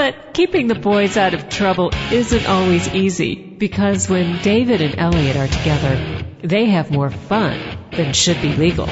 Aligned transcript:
But 0.00 0.32
keeping 0.32 0.66
the 0.66 0.74
boys 0.74 1.18
out 1.18 1.34
of 1.34 1.50
trouble 1.50 1.90
isn't 2.10 2.46
always 2.46 2.88
easy 2.88 3.34
because 3.34 4.08
when 4.08 4.40
David 4.40 4.80
and 4.80 4.98
Elliot 4.98 5.36
are 5.36 5.46
together, 5.46 6.24
they 6.42 6.70
have 6.70 6.90
more 6.90 7.10
fun 7.10 7.60
than 7.92 8.14
should 8.14 8.40
be 8.40 8.54
legal. 8.54 8.86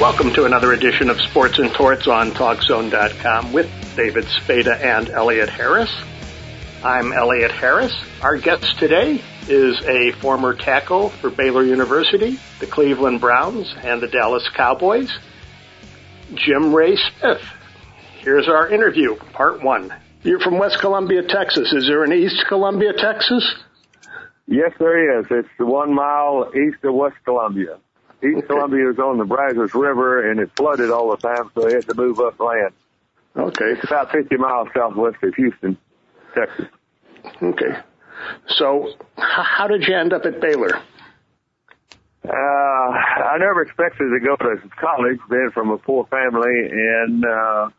Welcome 0.00 0.34
to 0.34 0.44
another 0.44 0.72
edition 0.72 1.08
of 1.08 1.20
Sports 1.20 1.60
and 1.60 1.72
Torts 1.72 2.08
on 2.08 2.32
TalkZone.com 2.32 3.52
with 3.52 3.70
David 3.94 4.24
Spada 4.24 4.74
and 4.74 5.08
Elliot 5.08 5.50
Harris. 5.50 6.02
I'm 6.82 7.12
Elliot 7.12 7.52
Harris. 7.52 7.94
Our 8.22 8.38
guest 8.38 8.76
today 8.80 9.22
is 9.46 9.80
a 9.86 10.10
former 10.20 10.52
tackle 10.52 11.10
for 11.10 11.30
Baylor 11.30 11.62
University, 11.62 12.40
the 12.58 12.66
Cleveland 12.66 13.20
Browns, 13.20 13.72
and 13.84 14.02
the 14.02 14.08
Dallas 14.08 14.48
Cowboys, 14.48 15.16
Jim 16.34 16.74
Ray 16.74 16.96
Smith. 16.96 17.40
Here's 18.20 18.48
our 18.48 18.68
interview, 18.68 19.16
part 19.32 19.62
one. 19.62 19.92
You're 20.22 20.40
from 20.40 20.58
West 20.58 20.78
Columbia, 20.80 21.22
Texas. 21.26 21.72
Is 21.72 21.86
there 21.86 22.04
an 22.04 22.12
East 22.12 22.44
Columbia, 22.48 22.92
Texas? 22.92 23.54
Yes, 24.46 24.72
there 24.78 25.20
is. 25.20 25.26
It's 25.30 25.48
one 25.58 25.94
mile 25.94 26.50
east 26.54 26.84
of 26.84 26.94
West 26.94 27.16
Columbia. 27.24 27.78
East 28.22 28.36
okay. 28.36 28.46
Columbia 28.48 28.90
is 28.90 28.98
on 28.98 29.16
the 29.16 29.24
Brazos 29.24 29.74
River 29.74 30.30
and 30.30 30.40
it's 30.40 30.52
flooded 30.56 30.90
all 30.90 31.10
the 31.10 31.16
time, 31.16 31.50
so 31.54 31.62
they 31.62 31.74
had 31.74 31.88
to 31.88 31.94
move 31.94 32.20
up 32.20 32.38
land. 32.38 32.72
Okay. 33.36 33.64
It's 33.72 33.84
about 33.84 34.10
50 34.10 34.36
miles 34.36 34.68
southwest 34.76 35.16
of 35.22 35.34
Houston, 35.34 35.78
Texas. 36.34 36.66
Okay. 37.42 37.78
So, 38.48 38.92
how 39.16 39.66
did 39.68 39.84
you 39.86 39.96
end 39.96 40.12
up 40.12 40.26
at 40.26 40.40
Baylor? 40.40 40.82
Uh, 42.24 42.32
I 42.32 43.36
never 43.38 43.62
expected 43.62 44.10
to 44.10 44.20
go 44.20 44.36
to 44.36 44.56
college, 44.78 45.18
being 45.30 45.50
from 45.52 45.70
a 45.70 45.78
poor 45.78 46.04
family, 46.06 46.68
and, 46.70 47.24
uh, 47.24 47.70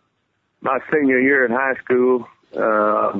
my 0.61 0.79
senior 0.91 1.19
year 1.19 1.45
in 1.45 1.51
high 1.51 1.75
school, 1.83 2.27
uh, 2.55 3.19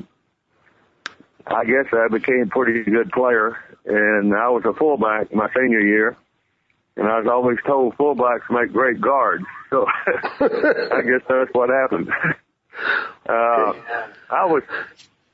I 1.48 1.66
guess 1.66 1.86
I 1.94 2.08
became 2.12 2.44
a 2.44 2.48
pretty 2.48 2.84
good 2.90 3.12
player, 3.12 3.58
and 3.86 4.34
I 4.34 4.50
was 4.50 4.64
a 4.66 4.74
fullback 4.74 5.34
my 5.34 5.50
senior 5.56 5.80
year 5.80 6.16
and 6.98 7.08
I 7.08 7.20
was 7.20 7.28
always 7.28 7.58
told 7.66 7.96
fullbacks 7.98 8.50
make 8.50 8.72
great 8.74 9.00
guards. 9.00 9.46
So 9.70 9.86
I 10.40 11.02
guess 11.02 11.22
that's 11.28 11.50
what 11.54 11.70
happened. 11.70 12.10
Uh, 13.28 13.74
I 14.30 14.46
was 14.46 14.64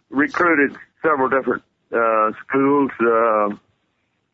recruited 0.09 0.77
several 1.01 1.29
different, 1.29 1.63
uh, 1.91 2.31
schools, 2.47 2.91
uh, 3.01 3.49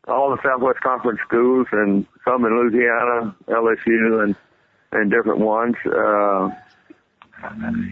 all 0.08 0.30
the 0.30 0.42
Southwest 0.42 0.80
Conference 0.80 1.20
schools 1.26 1.66
and 1.72 2.06
some 2.24 2.44
in 2.44 2.56
Louisiana, 2.56 3.34
LSU 3.48 4.24
and, 4.24 4.36
and 4.92 5.10
different 5.10 5.40
ones. 5.40 5.76
Uh, 5.84 6.50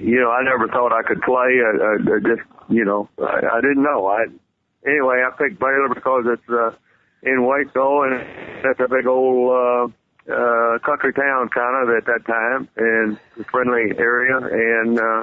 you 0.01 0.21
know, 0.21 0.31
I 0.31 0.43
never 0.45 0.69
thought 0.69 0.93
I 0.93 1.03
could 1.03 1.21
play. 1.23 1.61
I, 1.61 1.73
I, 1.77 2.17
I 2.17 2.19
just, 2.21 2.49
you 2.69 2.85
know, 2.85 3.09
I, 3.19 3.57
I 3.57 3.61
didn't 3.61 3.83
know. 3.83 4.07
I, 4.07 4.25
anyway, 4.87 5.23
I 5.27 5.31
picked 5.37 5.59
Baylor 5.59 5.89
because 5.95 6.25
it's, 6.27 6.49
uh, 6.49 6.71
in 7.23 7.45
Waco, 7.45 8.03
and 8.03 8.21
that's 8.65 8.81
a 8.81 8.89
big 8.89 9.07
old 9.07 9.51
uh, 9.51 10.33
uh, 10.33 10.79
country 10.81 11.13
town 11.13 11.49
kind 11.49 11.83
of 11.83 11.95
at 11.97 12.05
that 12.07 12.27
time, 12.27 12.69
and 12.77 13.19
a 13.39 13.45
friendly 13.45 13.97
area. 13.97 14.37
And 14.39 14.99
uh, 14.99 15.23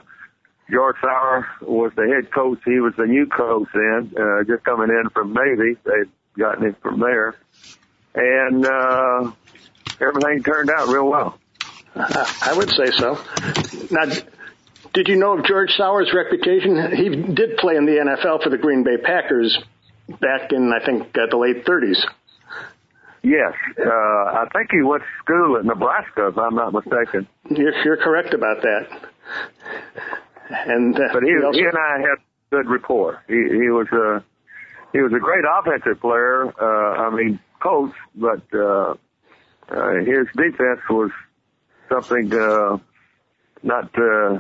George 0.72 0.96
Sauer 1.02 1.48
was 1.62 1.92
the 1.96 2.08
head 2.08 2.32
coach. 2.32 2.60
He 2.66 2.80
was 2.80 2.94
the 2.98 3.06
new 3.06 3.26
coach 3.28 3.68
then, 3.74 4.14
uh, 4.18 4.44
just 4.46 4.64
coming 4.64 4.90
in 4.90 5.10
from 5.10 5.34
Navy. 5.34 5.76
They'd 5.84 6.10
gotten 6.40 6.66
him 6.66 6.76
from 6.82 7.00
there, 7.00 7.36
and 8.16 8.66
uh, 8.66 9.32
everything 10.02 10.44
turned 10.44 10.70
out 10.70 10.88
real 10.88 11.08
well. 11.08 11.40
I 11.96 12.54
would 12.56 12.70
say 12.70 12.86
so. 12.92 13.20
Now, 13.92 14.06
did 14.94 15.08
you 15.08 15.18
know 15.18 15.38
of 15.38 15.46
George 15.46 15.72
Sauer's 15.72 16.12
reputation? 16.14 16.96
He 16.96 17.10
did 17.10 17.58
play 17.58 17.76
in 17.76 17.86
the 17.86 17.94
NFL 17.94 18.44
for 18.44 18.50
the 18.50 18.58
Green 18.58 18.84
Bay 18.84 18.98
Packers 19.04 19.58
back 20.08 20.52
in, 20.52 20.72
I 20.74 20.84
think, 20.84 21.04
uh, 21.16 21.28
the 21.30 21.38
late 21.38 21.66
30s. 21.66 22.04
Yes, 23.22 23.54
uh, 23.78 23.90
I 23.90 24.46
think 24.54 24.72
he 24.72 24.82
went 24.82 25.04
to 25.04 25.10
school 25.24 25.58
at 25.58 25.66
Nebraska, 25.66 26.28
if 26.28 26.38
I'm 26.38 26.56
not 26.56 26.74
mistaken. 26.74 27.28
You're, 27.50 27.74
you're 27.84 27.98
correct 27.98 28.34
about 28.34 28.62
that. 28.62 28.88
And 30.50 30.96
uh, 30.96 31.10
but 31.14 31.24
he, 31.24 31.30
he, 31.30 31.46
also, 31.46 31.60
he 31.60 31.66
and 31.66 31.78
I 31.78 32.00
had 32.00 32.18
good 32.50 32.70
rapport. 32.70 33.24
He, 33.28 33.36
he 33.36 33.70
was 33.70 33.88
a 33.92 34.24
he 34.92 35.00
was 35.00 35.12
a 35.14 35.20
great 35.20 35.44
offensive 35.48 36.02
player. 36.02 36.46
Uh, 36.60 37.08
I 37.08 37.16
mean, 37.16 37.40
coach, 37.62 37.94
but 38.16 38.42
uh, 38.54 38.96
uh, 39.70 39.94
his 40.00 40.28
defense 40.36 40.82
was 40.90 41.12
something 41.90 42.34
uh, 42.34 42.78
not 43.64 43.90
uh, 43.98 44.40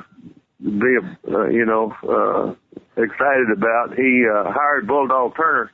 be, 0.62 0.98
uh, 1.32 1.48
you 1.48 1.66
know, 1.66 1.94
uh, 2.04 2.54
excited 3.02 3.52
about. 3.54 3.96
He 3.96 4.26
uh, 4.26 4.52
hired 4.52 4.88
Bulldog 4.88 5.36
Turner 5.36 5.72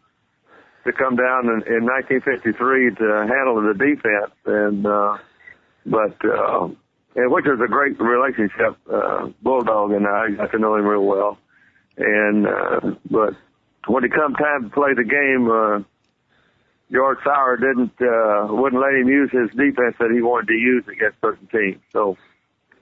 to 0.86 0.92
come 0.94 1.16
down 1.16 1.46
in, 1.46 1.64
in 1.68 1.86
1953 1.86 2.96
to 2.96 3.28
handle 3.28 3.62
the 3.62 3.74
defense, 3.74 4.32
and 4.46 4.86
uh, 4.86 5.18
but 5.86 6.18
uh, 6.26 6.68
and 7.16 7.32
which 7.32 7.46
was 7.46 7.60
a 7.64 7.68
great 7.68 8.00
relationship. 8.00 8.78
Uh, 8.92 9.30
Bulldog 9.42 9.92
and 9.92 10.06
I 10.08 10.32
got 10.32 10.52
to 10.52 10.60
know 10.60 10.76
him 10.76 10.86
real 10.86 11.06
well, 11.06 11.38
and 11.98 12.48
uh, 12.48 12.80
but 13.10 13.34
when 13.88 14.04
it 14.04 14.12
come 14.12 14.34
time 14.34 14.64
to 14.64 14.70
play 14.70 14.94
the 14.96 15.04
game, 15.04 15.50
uh, 15.50 15.84
George 16.92 17.18
Sauer 17.24 17.58
didn't 17.58 17.94
uh, 18.02 18.48
wouldn't 18.54 18.82
let 18.82 18.94
him 18.94 19.08
use 19.08 19.32
his 19.32 19.50
defense 19.50 19.96
that 20.00 20.12
he 20.14 20.22
wanted 20.22 20.48
to 20.48 20.54
use 20.54 20.84
against 20.88 21.20
certain 21.22 21.48
teams. 21.48 21.82
So 21.92 22.18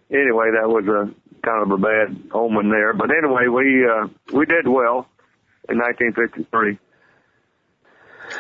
anyway, 0.09 0.52
that 0.59 0.68
was 0.68 0.86
a 0.88 1.13
kind 1.46 1.63
of 1.63 1.72
a 1.72 1.78
bad 1.78 2.31
omen 2.31 2.69
there. 2.69 2.94
But 2.94 3.09
anyway, 3.12 3.47
we 3.47 3.88
uh, 3.88 4.08
we 4.34 4.46
did 4.46 4.68
well 4.68 5.08
in 5.69 5.78
1953. 5.78 6.80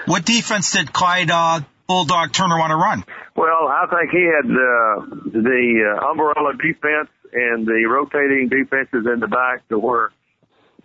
What 0.05 0.25
defense 0.25 0.71
did 0.71 0.91
Clyde 0.91 1.31
uh, 1.31 1.61
Bulldog 1.87 2.33
Turner 2.33 2.57
want 2.57 2.71
to 2.71 2.75
run? 2.75 3.03
Well, 3.35 3.67
I 3.67 3.85
think 3.89 4.11
he 4.11 4.23
had 4.23 4.45
uh, 4.45 5.41
the 5.41 5.97
uh, 5.97 6.09
umbrella 6.09 6.53
defense 6.53 7.09
and 7.33 7.65
the 7.65 7.85
rotating 7.89 8.49
defenses 8.49 9.05
in 9.11 9.19
the 9.19 9.27
back 9.27 9.67
to 9.69 9.79
where 9.79 10.11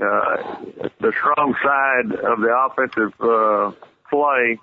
uh, 0.00 0.86
the 1.00 1.12
strong 1.18 1.54
side 1.62 2.12
of 2.12 2.40
the 2.40 2.54
offensive 2.54 3.12
uh, 3.20 3.72
play, 4.08 4.58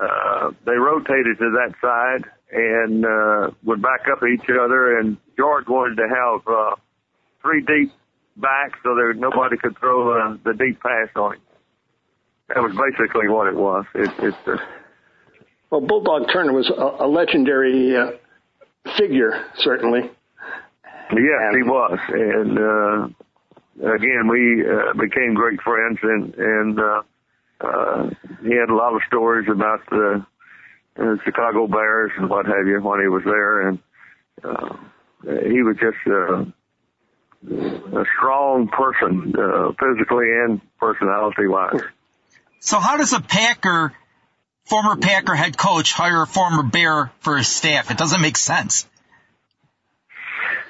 uh, 0.00 0.50
they 0.64 0.76
rotated 0.76 1.38
to 1.38 1.50
that 1.56 1.74
side 1.80 2.30
and 2.52 3.04
uh, 3.04 3.50
would 3.64 3.82
back 3.82 4.06
up 4.10 4.22
each 4.22 4.48
other. 4.50 4.98
And 4.98 5.16
George 5.36 5.66
wanted 5.66 5.96
to 5.96 6.08
have 6.08 6.46
uh, 6.46 6.76
three 7.42 7.62
deep 7.62 7.92
backs 8.36 8.78
so 8.82 8.94
there 8.94 9.14
nobody 9.14 9.56
could 9.56 9.78
throw 9.78 10.12
uh, 10.12 10.36
the 10.44 10.52
deep 10.52 10.80
pass 10.80 11.08
on 11.16 11.34
him. 11.34 11.40
That 12.48 12.62
was 12.62 12.72
basically 12.72 13.28
what 13.28 13.48
it 13.48 13.56
was. 13.56 13.84
It, 13.94 14.10
it's 14.18 14.36
uh, 14.46 14.56
well, 15.70 15.80
Bulldog 15.80 16.28
Turner 16.32 16.52
was 16.52 16.70
a, 16.70 17.04
a 17.04 17.08
legendary 17.08 17.96
uh, 17.96 18.12
figure, 18.96 19.46
certainly. 19.56 20.02
Yes, 20.02 21.40
and, 21.40 21.56
he 21.56 21.62
was, 21.68 21.98
and 22.08 22.58
uh, 22.58 23.08
again, 23.78 24.28
we 24.28 24.64
uh, 24.64 24.92
became 24.94 25.34
great 25.34 25.60
friends, 25.62 25.98
and 26.02 26.34
and 26.34 26.80
uh, 26.80 27.02
uh, 27.60 28.10
he 28.42 28.54
had 28.54 28.70
a 28.70 28.74
lot 28.74 28.94
of 28.94 29.02
stories 29.06 29.48
about 29.50 29.80
the 29.90 30.26
uh, 30.98 31.16
Chicago 31.24 31.66
Bears 31.66 32.12
and 32.16 32.28
what 32.28 32.46
have 32.46 32.66
you 32.66 32.80
when 32.80 33.00
he 33.00 33.08
was 33.08 33.22
there, 33.24 33.68
and 33.68 33.78
uh, 34.42 34.76
he 35.22 35.62
was 35.62 35.76
just 35.76 35.96
uh, 36.06 36.44
a 37.98 38.04
strong 38.16 38.68
person, 38.68 39.34
uh, 39.38 39.72
physically 39.78 40.26
and 40.44 40.60
personality 40.78 41.46
wise. 41.46 41.80
So 42.60 42.78
how 42.78 42.96
does 42.96 43.12
a 43.12 43.20
Packer, 43.20 43.92
former 44.64 44.96
Packer 44.96 45.34
head 45.34 45.56
coach 45.56 45.92
hire 45.92 46.22
a 46.22 46.26
former 46.26 46.62
Bear 46.62 47.12
for 47.20 47.36
his 47.36 47.48
staff? 47.48 47.90
It 47.90 47.98
doesn't 47.98 48.20
make 48.20 48.36
sense. 48.36 48.86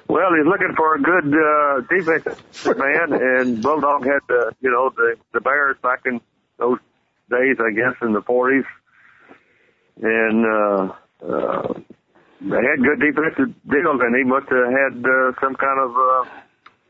Well, 0.08 0.30
he's 0.36 0.46
looking 0.46 0.74
for 0.76 0.94
a 0.94 1.00
good, 1.02 1.34
uh, 1.34 1.80
defensive 1.88 2.78
man 2.78 3.12
and 3.12 3.62
Bulldog 3.62 4.04
had 4.04 4.20
the, 4.28 4.52
you 4.60 4.70
know, 4.70 4.90
the, 4.90 5.16
the 5.32 5.40
Bears 5.40 5.76
back 5.82 6.02
in 6.06 6.20
those 6.58 6.78
days, 7.30 7.56
I 7.58 7.72
guess, 7.72 7.94
in 8.02 8.12
the 8.12 8.22
forties. 8.22 8.64
And, 10.00 10.46
uh, 10.46 10.92
uh, 11.26 11.72
they 12.40 12.56
had 12.56 12.82
good 12.82 13.00
defensive 13.00 13.54
deals 13.68 14.00
and 14.00 14.16
he 14.16 14.24
must 14.24 14.48
have 14.48 14.70
had, 14.70 15.04
uh, 15.04 15.32
some 15.40 15.54
kind 15.56 15.80
of, 15.80 15.96
uh, 15.96 16.30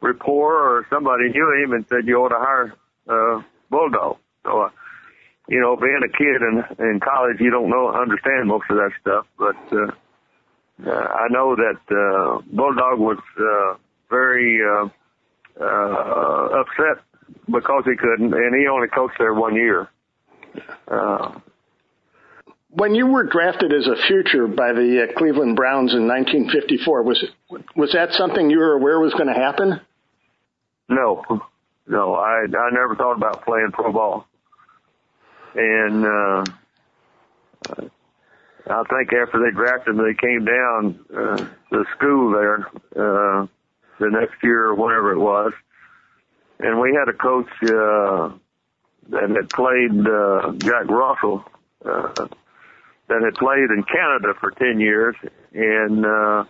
rapport 0.01 0.55
or 0.55 0.87
somebody 0.91 1.31
knew 1.31 1.65
him 1.65 1.73
and 1.73 1.87
said 1.89 2.07
you 2.07 2.17
ought 2.17 2.29
to 2.29 2.39
hire 2.39 2.75
uh, 3.09 3.43
Bulldog. 3.71 4.19
So, 4.45 4.63
uh, 4.63 4.71
you 5.49 5.61
know, 5.61 5.77
being 5.77 6.01
a 6.05 6.09
kid 6.09 6.43
in 6.43 6.87
in 6.87 7.01
college, 7.01 7.41
you 7.41 7.51
don't 7.51 7.71
know 7.71 7.89
understand 7.93 8.49
most 8.49 8.67
of 8.71 8.77
that 8.77 8.91
stuff, 9.01 9.27
but 9.39 9.57
uh, 9.73 9.93
uh, 10.85 10.91
I 10.91 11.29
know 11.31 11.57
that 11.57 11.81
uh, 11.91 12.43
Bulldog 12.53 12.99
was 12.99 13.19
uh, 13.39 13.79
very 14.11 14.61
uh, 14.63 14.89
uh, 15.61 16.61
upset 16.61 17.03
because 17.47 17.85
he 17.85 17.97
couldn't, 17.97 18.35
and 18.35 18.61
he 18.61 18.67
only 18.69 18.89
coached 18.89 19.17
there 19.19 19.35
one 19.35 19.55
year. 19.55 19.89
Uh, 20.87 21.39
when 22.71 22.95
you 22.95 23.07
were 23.07 23.25
drafted 23.25 23.73
as 23.73 23.87
a 23.87 23.97
future 24.07 24.47
by 24.47 24.73
the 24.73 25.09
uh, 25.09 25.19
Cleveland 25.19 25.57
Browns 25.57 25.95
in 25.95 26.07
1954, 26.07 27.03
was 27.03 27.25
was 27.75 27.93
that 27.93 28.13
something 28.13 28.51
you 28.51 28.59
were 28.59 28.75
aware 28.75 29.01
was 29.01 29.15
going 29.15 29.29
to 29.29 29.35
happen? 29.35 29.81
No, 30.89 31.25
no, 31.87 32.15
I 32.15 32.45
I 32.45 32.71
never 32.71 32.95
thought 32.97 33.17
about 33.17 33.45
playing 33.45 33.71
pro 33.73 33.93
ball, 33.93 34.27
and 35.55 36.05
uh, 36.05 36.45
I 38.69 38.83
think 38.91 39.13
after 39.13 39.39
they 39.45 39.55
drafted 39.55 39.97
me, 39.97 40.05
they 40.05 40.27
came 40.27 40.45
down 40.45 41.01
uh, 41.15 41.37
to 41.37 41.49
the 41.71 41.85
school 41.97 42.33
there 42.33 42.67
uh, 42.97 43.47
the 43.99 44.11
next 44.11 44.43
year 44.43 44.67
or 44.67 44.75
whatever 44.75 45.13
it 45.13 45.19
was, 45.19 45.53
and 46.59 46.81
we 46.81 46.97
had 46.99 47.09
a 47.09 47.17
coach 47.17 47.49
uh, 47.63 48.31
that 49.11 49.31
had 49.31 49.49
played 49.51 50.07
uh, 50.07 50.53
Jack 50.59 50.89
Russell. 50.91 51.45
Uh, 51.85 52.27
that 53.09 53.23
had 53.23 53.35
played 53.35 53.71
in 53.71 53.85
Canada 53.85 54.35
for 54.41 54.51
10 54.51 54.81
years 54.81 55.15
and, 55.53 56.05
uh, 56.05 56.45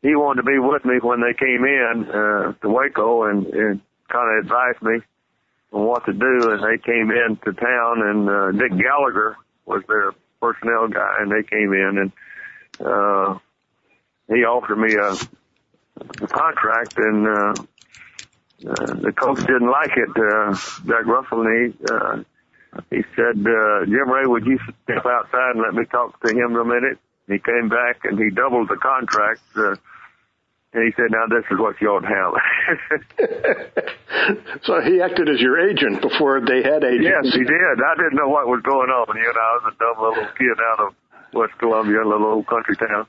he 0.00 0.14
wanted 0.14 0.42
to 0.42 0.46
be 0.46 0.58
with 0.58 0.84
me 0.84 0.94
when 1.02 1.20
they 1.20 1.34
came 1.34 1.64
in, 1.64 2.08
uh, 2.08 2.52
to 2.62 2.68
Waco 2.68 3.24
and, 3.24 3.46
and 3.46 3.80
kind 4.08 4.38
of 4.38 4.44
advised 4.44 4.80
me 4.80 5.00
on 5.72 5.86
what 5.86 6.06
to 6.06 6.12
do. 6.12 6.50
And 6.52 6.62
they 6.62 6.78
came 6.78 7.10
into 7.10 7.52
town 7.52 8.02
and, 8.02 8.30
uh, 8.30 8.52
Dick 8.52 8.78
Gallagher 8.78 9.36
was 9.66 9.82
their 9.88 10.12
personnel 10.40 10.88
guy 10.88 11.16
and 11.20 11.30
they 11.30 11.42
came 11.48 11.72
in 11.72 11.98
and, 11.98 12.12
uh, 12.80 13.38
he 14.28 14.44
offered 14.44 14.76
me 14.76 14.94
a, 14.94 15.12
a 16.24 16.26
contract 16.28 16.94
and, 16.96 17.26
uh, 17.26 17.54
uh, 18.68 18.94
the 19.00 19.12
coach 19.12 19.38
didn't 19.38 19.70
like 19.70 19.92
it, 19.96 20.10
uh, 20.10 20.52
Jack 20.86 21.06
Russell 21.06 21.42
and 21.46 21.72
he, 21.72 21.84
uh, 21.90 22.22
he 22.90 23.02
said, 23.16 23.38
uh, 23.38 23.84
Jim 23.86 24.10
Ray, 24.10 24.26
would 24.26 24.46
you 24.46 24.58
step 24.84 25.06
outside 25.06 25.54
and 25.54 25.62
let 25.62 25.74
me 25.74 25.84
talk 25.86 26.20
to 26.22 26.30
him 26.34 26.56
a 26.56 26.64
minute? 26.64 26.98
He 27.26 27.38
came 27.38 27.68
back 27.68 28.04
and 28.04 28.18
he 28.18 28.30
doubled 28.30 28.68
the 28.68 28.76
contract. 28.76 29.40
Uh, 29.56 29.76
and 30.72 30.84
he 30.84 30.92
said, 30.96 31.10
now 31.10 31.24
this 31.28 31.44
is 31.50 31.58
what 31.58 31.80
you 31.80 31.88
ought 31.88 32.00
to 32.00 32.08
have. 32.08 32.34
so 34.62 34.80
he 34.82 35.00
acted 35.00 35.28
as 35.28 35.40
your 35.40 35.58
agent 35.58 36.02
before 36.02 36.40
they 36.40 36.62
had 36.62 36.84
agents. 36.84 37.08
Yes, 37.24 37.32
he 37.32 37.40
did. 37.40 37.80
I 37.80 37.94
didn't 37.96 38.16
know 38.16 38.28
what 38.28 38.46
was 38.46 38.60
going 38.62 38.90
on. 38.90 39.16
You 39.16 39.22
know, 39.22 39.40
I 39.40 39.58
was 39.62 39.72
a 39.72 39.78
dumb 39.78 39.96
little 39.98 40.28
kid 40.36 40.58
out 40.72 40.80
of 40.86 40.94
West 41.32 41.58
Columbia, 41.58 42.02
a 42.02 42.08
little 42.08 42.26
old 42.26 42.46
country 42.46 42.76
town. 42.76 43.06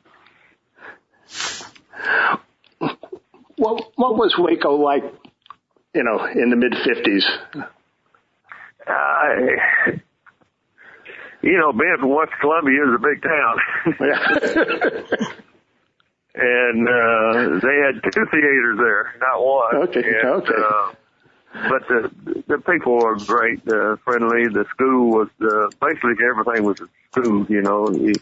What, 3.58 3.92
what 3.96 4.16
was 4.16 4.36
Waco 4.38 4.76
like, 4.76 5.04
you 5.94 6.04
know, 6.04 6.26
in 6.26 6.50
the 6.50 6.56
mid 6.56 6.72
50s? 6.72 7.26
uh, 8.88 9.92
you 11.42 11.58
know, 11.58 11.74
being 11.74 11.98
from 12.00 12.16
West 12.16 12.32
Columbia 12.40 12.84
is 12.86 12.96
a 12.96 13.00
big 13.00 13.22
town. 13.22 13.58
and, 16.36 16.88
uh, 16.88 17.60
they 17.60 17.78
had 17.86 18.02
two 18.12 18.26
theaters 18.32 18.78
there, 18.78 19.14
not 19.20 19.44
one. 19.44 19.76
Okay, 19.90 20.04
and, 20.04 20.28
okay. 20.42 20.54
Uh, 20.56 20.92
but 21.70 21.88
the, 21.88 22.44
the 22.48 22.58
people 22.60 22.98
were 22.98 23.18
great, 23.18 23.60
uh, 23.68 23.96
friendly. 24.06 24.48
The 24.48 24.66
school 24.70 25.10
was, 25.12 25.30
uh, 25.42 25.70
basically 25.82 26.14
everything 26.24 26.64
was 26.64 26.80
a 26.80 26.88
school, 27.12 27.46
you 27.50 27.62
know. 27.62 27.88
We, 27.90 28.14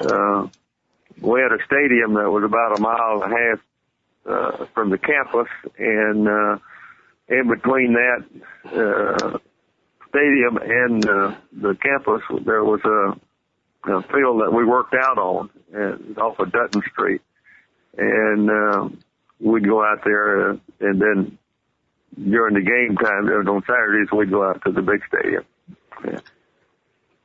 uh, 0.00 0.48
we 1.20 1.40
had 1.40 1.52
a 1.52 1.62
stadium 1.66 2.14
that 2.14 2.30
was 2.30 2.44
about 2.44 2.78
a 2.78 2.80
mile 2.80 3.22
and 3.22 3.32
a 3.32 3.36
half, 3.36 3.60
uh, 4.24 4.66
from 4.74 4.90
the 4.90 4.98
campus 4.98 5.48
and, 5.78 6.28
uh, 6.28 6.58
in 7.28 7.48
between 7.48 7.94
that, 7.94 8.24
uh, 8.66 9.38
stadium 10.08 10.58
and 10.58 11.08
uh, 11.08 11.34
the 11.52 11.74
campus, 11.76 12.22
there 12.44 12.62
was 12.62 12.80
a, 12.84 13.90
a 13.90 14.02
field 14.02 14.40
that 14.42 14.52
we 14.52 14.64
worked 14.64 14.94
out 14.94 15.18
on 15.18 15.50
and 15.72 16.18
off 16.18 16.38
of 16.38 16.52
Dutton 16.52 16.82
Street, 16.92 17.22
and 17.96 18.50
uh, 18.50 18.88
we'd 19.40 19.66
go 19.66 19.84
out 19.84 20.02
there, 20.04 20.50
uh, 20.50 20.56
and 20.80 21.00
then 21.00 21.38
during 22.16 22.54
the 22.54 22.60
game 22.60 22.96
time 22.96 23.26
on 23.28 23.62
Saturdays 23.66 24.08
we'd 24.12 24.30
go 24.30 24.48
out 24.48 24.62
to 24.64 24.72
the 24.72 24.82
big 24.82 25.02
stadium. 25.08 25.44
Yeah. 26.04 26.20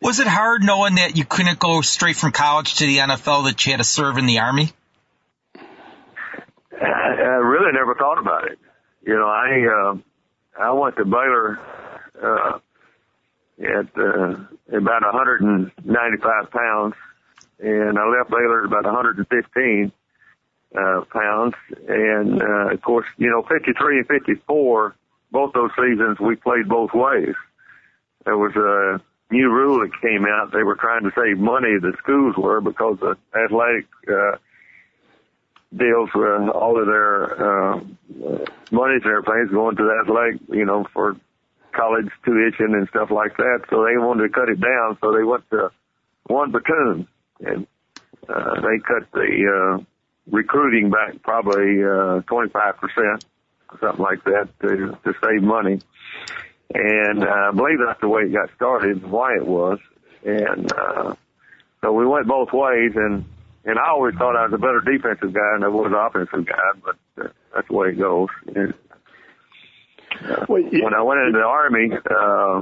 Was 0.02 0.20
it 0.20 0.28
hard 0.28 0.64
knowing 0.64 0.96
that 0.96 1.18
you 1.18 1.26
couldn't 1.26 1.60
go 1.60 1.82
straight 1.82 2.16
from 2.16 2.32
college 2.32 2.76
to 2.76 2.86
the 2.86 2.98
NFL 2.98 3.46
that 3.46 3.66
you 3.66 3.74
had 3.74 3.78
to 3.78 3.84
serve 3.84 4.18
in 4.18 4.26
the 4.26 4.40
army? 4.40 4.72
I, 5.56 6.80
I 6.80 7.40
really 7.42 7.74
never 7.74 7.96
thought 7.96 8.20
about 8.20 8.46
it. 8.52 8.60
You 9.02 9.16
know, 9.16 9.28
I 9.28 9.66
uh, 9.66 9.98
I 10.64 10.72
went 10.74 10.96
to 10.98 11.06
Baylor 11.06 11.60
uh, 12.22 12.60
at 13.60 13.98
uh, 13.98 14.78
about 14.78 15.02
195 15.02 16.52
pounds, 16.52 16.96
and 17.60 17.98
I 17.98 18.08
left 18.08 18.30
Baylor 18.30 18.60
at 18.60 18.66
about 18.66 18.86
115 18.86 19.92
uh, 20.76 21.02
pounds. 21.12 21.56
And 21.88 22.42
uh, 22.42 22.74
of 22.74 22.82
course, 22.82 23.08
you 23.18 23.30
know, 23.30 23.44
53 23.44 24.00
and 24.00 24.08
54, 24.08 24.96
both 25.32 25.54
those 25.54 25.72
seasons 25.76 26.20
we 26.20 26.36
played 26.36 26.68
both 26.68 26.94
ways. 26.94 27.36
There 28.26 28.38
was 28.38 28.56
a 28.56 29.02
new 29.34 29.50
rule 29.50 29.80
that 29.80 30.02
came 30.02 30.26
out. 30.26 30.52
They 30.52 30.64
were 30.64 30.76
trying 30.76 31.04
to 31.04 31.12
save 31.16 31.38
money. 31.38 31.78
The 31.80 31.94
schools 32.00 32.36
were 32.38 32.62
because 32.62 32.98
the 33.00 33.18
athletic 33.38 33.86
uh, 34.08 34.38
deals 35.76 36.10
uh, 36.16 36.50
all 36.52 36.80
of 36.80 36.88
their 36.88 37.24
uh, 37.34 37.80
monies 38.72 39.02
and 39.04 39.14
everything's 39.14 39.52
going 39.52 39.76
to 39.76 39.84
the 39.84 40.02
athletic, 40.04 40.42
you 40.50 40.66
know, 40.66 40.86
for 40.94 41.16
college 41.74 42.10
tuition 42.24 42.74
and 42.74 42.88
stuff 42.90 43.12
like 43.12 43.36
that. 43.38 43.66
So 43.70 43.84
they 43.84 43.98
wanted 43.98 44.24
to 44.24 44.30
cut 44.30 44.50
it 44.50 44.60
down. 44.60 44.98
So 45.02 45.12
they 45.12 45.24
went 45.24 45.50
to 45.52 45.72
one 46.28 46.52
platoon 46.52 47.08
and, 47.42 47.68
uh, 48.28 48.62
they 48.62 48.80
cut 48.80 49.12
the, 49.14 49.78
uh, 49.78 49.84
recruiting 50.30 50.90
back 50.90 51.22
probably, 51.24 51.84
uh, 51.84 52.22
25%, 52.22 53.24
something 53.80 54.04
like 54.04 54.24
that 54.26 54.50
to, 54.62 54.98
to 55.04 55.14
save 55.24 55.44
money. 55.44 55.80
And, 56.74 57.24
uh, 57.24 57.50
I 57.50 57.52
believe 57.56 57.80
that's 57.86 58.02
the 58.02 58.10
way 58.10 58.24
it 58.24 58.34
got 58.34 58.50
started, 58.56 59.06
why 59.10 59.36
it 59.36 59.46
was. 59.46 59.80
And, 60.26 60.72
uh, 60.74 61.16
so 61.82 61.94
we 61.94 62.06
went 62.06 62.28
both 62.28 62.52
ways 62.52 62.92
and, 62.96 63.26
and 63.66 63.78
I 63.78 63.90
always 63.90 64.16
thought 64.16 64.36
I 64.36 64.46
was 64.46 64.54
a 64.54 64.58
better 64.58 64.82
defensive 64.82 65.34
guy 65.34 65.54
than 65.54 65.64
I 65.64 65.68
was 65.68 65.88
an 65.88 65.94
offensive 65.94 66.46
guy, 66.46 66.72
but 66.84 66.96
uh, 67.24 67.30
that's 67.54 67.68
the 67.68 67.74
way 67.74 67.90
it 67.90 68.00
goes. 68.00 68.30
And, 68.56 68.74
well, 70.48 70.62
you, 70.62 70.84
when 70.84 70.94
I 70.94 71.02
went 71.02 71.20
into 71.22 71.40
the 71.40 71.46
army, 71.46 71.92
uh, 71.94 72.62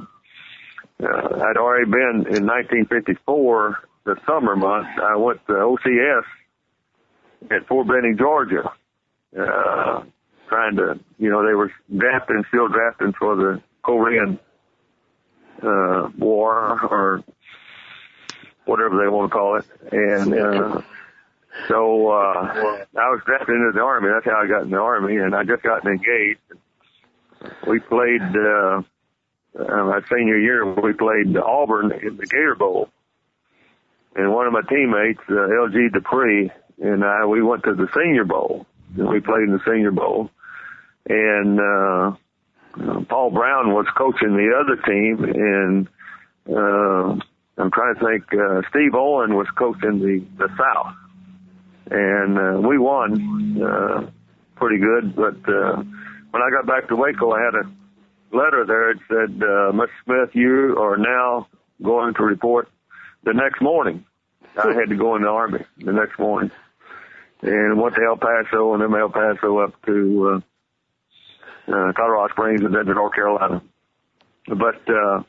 uh, 1.04 1.46
I'd 1.46 1.58
already 1.58 1.86
been 1.86 2.26
in 2.34 2.46
1954, 2.46 3.80
the 4.06 4.16
summer 4.26 4.56
months. 4.56 4.90
I 5.02 5.16
went 5.16 5.46
to 5.48 5.54
OCS 5.54 6.24
at 7.52 7.68
Fort 7.68 7.88
Benning, 7.88 8.18
Georgia, 8.18 8.72
uh, 9.38 10.04
trying 10.48 10.76
to, 10.78 11.00
you 11.18 11.30
know, 11.30 11.46
they 11.46 11.54
were 11.54 11.72
drafting, 11.96 12.44
still 12.50 12.68
drafting 12.68 13.14
for 13.14 13.36
the 13.36 13.62
Korean, 13.84 14.40
uh, 15.62 16.10
war 16.18 16.80
or 16.90 17.24
whatever 18.66 18.98
they 19.02 19.10
want 19.10 19.32
to 19.32 19.34
call 19.36 19.58
it. 19.58 19.66
And, 19.92 20.34
uh, 20.34 20.82
so, 21.68 22.10
uh, 22.10 22.84
I 22.98 23.10
was 23.10 23.22
drafted 23.26 23.56
into 23.56 23.72
the 23.74 23.82
army. 23.82 24.10
That's 24.14 24.26
how 24.26 24.44
I 24.44 24.48
got 24.48 24.64
in 24.64 24.72
the 24.72 24.78
army 24.78 25.18
and 25.18 25.34
I 25.34 25.44
just 25.44 25.64
got 25.64 25.86
engaged 25.86 26.40
we 27.68 27.80
played 27.80 28.22
uh, 28.22 28.82
uh, 29.60 29.84
my 29.86 30.02
senior 30.10 30.38
year. 30.38 30.66
We 30.66 30.94
played 30.94 31.36
Auburn 31.38 31.92
in 31.92 32.18
the 32.18 32.26
Gator 32.26 32.56
Bowl, 32.56 32.90
and 34.16 34.34
one 34.34 34.48
of 34.48 34.54
my 34.54 34.62
teammates, 34.62 35.22
uh, 35.30 35.34
LG 35.34 35.94
Dupree, 35.94 36.52
and 36.82 37.04
I, 37.04 37.26
we 37.26 37.42
went 37.42 37.64
to 37.64 37.74
the 37.74 37.88
Senior 37.96 38.26
Bowl. 38.26 38.66
And 38.98 39.10
we 39.10 39.20
played 39.20 39.44
in 39.44 39.52
the 39.52 39.60
Senior 39.66 39.92
Bowl, 39.92 40.30
and 41.10 41.60
uh, 41.60 42.16
uh, 42.80 43.02
Paul 43.10 43.32
Brown 43.32 43.74
was 43.74 43.86
coaching 43.98 44.38
the 44.38 44.54
other 44.56 44.82
team, 44.82 45.24
and 45.24 45.88
uh, 46.50 47.22
I'm 47.58 47.72
trying 47.72 47.96
to 47.96 48.06
think. 48.06 48.24
Uh, 48.34 48.62
Steve 48.70 48.96
Owen 48.96 49.36
was 49.36 49.48
coaching 49.58 50.00
the 50.00 50.24
the 50.38 50.48
South, 50.58 50.94
and 51.92 52.38
uh, 52.40 52.68
we 52.68 52.78
won 52.78 53.62
uh, 53.62 54.10
pretty 54.56 54.78
good, 54.78 55.16
but. 55.16 55.38
Uh, 55.52 55.84
when 56.36 56.44
I 56.44 56.50
got 56.50 56.68
back 56.68 56.90
to 56.90 56.98
Waco, 56.98 57.32
I 57.32 57.40
had 57.40 57.56
a 57.56 58.36
letter 58.36 58.66
there. 58.68 58.92
It 58.92 59.00
said, 59.08 59.42
uh, 59.42 59.72
Mr. 59.72 59.88
Smith, 60.04 60.30
you 60.34 60.78
are 60.78 60.98
now 60.98 61.48
going 61.82 62.14
to 62.16 62.24
report 62.24 62.68
the 63.24 63.32
next 63.32 63.62
morning. 63.62 64.04
I 64.62 64.74
had 64.74 64.90
to 64.90 64.98
go 64.98 65.16
in 65.16 65.22
the 65.22 65.30
army 65.30 65.64
the 65.78 65.94
next 65.94 66.20
morning 66.20 66.52
and 67.46 67.80
went 67.80 67.96
to 67.96 68.02
El 68.02 68.18
Paso 68.18 68.74
and 68.74 68.82
then 68.82 69.00
El 69.00 69.10
Paso 69.10 69.60
up 69.60 69.74
to, 69.86 70.42
uh, 71.68 71.92
Colorado 71.96 72.34
Springs 72.34 72.62
and 72.62 72.74
then 72.76 72.86
to 72.86 72.94
North 72.94 73.14
Carolina. 73.14 73.62
But, 74.48 74.82
uh, 74.90 75.24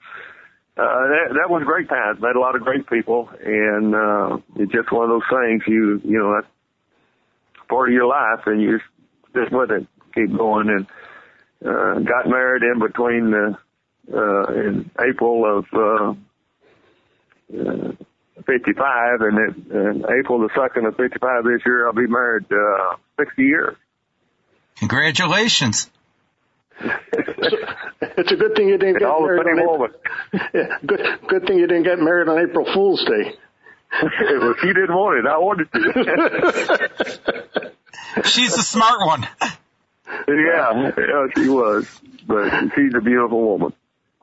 uh, 0.77 1.09
that, 1.09 1.29
that 1.33 1.49
was 1.49 1.63
a 1.63 1.65
great 1.65 1.89
times. 1.89 2.21
Met 2.21 2.37
a 2.37 2.41
lot 2.41 2.55
of 2.55 2.61
great 2.61 2.87
people, 2.87 3.31
and 3.43 3.95
uh, 3.95 4.37
it's 4.57 4.73
just 4.73 4.93
one 4.93 5.05
of 5.05 5.11
those 5.11 5.23
things. 5.31 5.63
You 5.67 6.03
you 6.05 6.19
know 6.19 6.35
that's 6.35 6.53
part 7.67 7.89
of 7.89 7.95
your 7.95 8.07
life, 8.07 8.41
and 8.45 8.61
you 8.61 8.77
just 8.77 8.85
stick 9.31 9.51
with 9.51 9.71
it, 9.71 9.87
keep 10.15 10.37
going. 10.37 10.69
And 10.69 10.87
uh, 11.65 12.01
got 12.01 12.29
married 12.29 12.63
in 12.63 12.79
between 12.79 13.31
the 13.31 13.57
uh, 14.13 14.53
in 14.53 14.91
April 15.01 15.59
of 15.59 15.65
uh, 15.73 16.15
uh, 17.59 17.93
55, 18.47 19.21
and 19.21 19.39
it, 19.39 19.57
and 19.73 20.05
April 20.05 20.39
the 20.41 20.49
second 20.55 20.87
of 20.87 20.97
55 20.97 21.45
this 21.45 21.61
year, 21.67 21.87
I'll 21.87 21.93
be 21.93 22.07
married 22.07 22.47
uh, 22.51 22.97
60 23.19 23.43
years. 23.43 23.77
Congratulations. 24.77 25.91
it's 26.81 28.33
a 28.33 28.37
good 28.37 28.55
thing 28.55 28.69
you 28.69 28.77
didn't 28.79 28.99
get 28.99 29.09
All 29.09 29.23
married 29.23 29.47
same 29.47 29.53
on 29.53 29.59
April, 29.59 29.79
woman. 29.79 29.95
yeah, 30.55 30.79
good 30.85 31.01
good 31.27 31.47
thing 31.47 31.59
you 31.59 31.67
didn't 31.67 31.85
get 31.85 31.99
married 31.99 32.29
on 32.29 32.39
April 32.39 32.67
Fool's 32.73 33.03
Day. 33.05 33.35
well, 34.03 34.55
she 34.61 34.67
didn't 34.69 34.95
want 34.95 35.19
it. 35.19 35.27
I 35.27 35.39
wanted 35.39 35.73
to. 35.73 37.73
She's 38.25 38.55
the 38.55 38.63
smart 38.63 39.07
one. 39.07 39.27
yeah, 40.29 40.93
yeah, 40.99 41.27
she 41.35 41.49
was. 41.49 41.89
But 42.27 42.51
she's 42.75 42.93
a 42.95 43.01
beautiful 43.01 43.41
woman. 43.41 43.73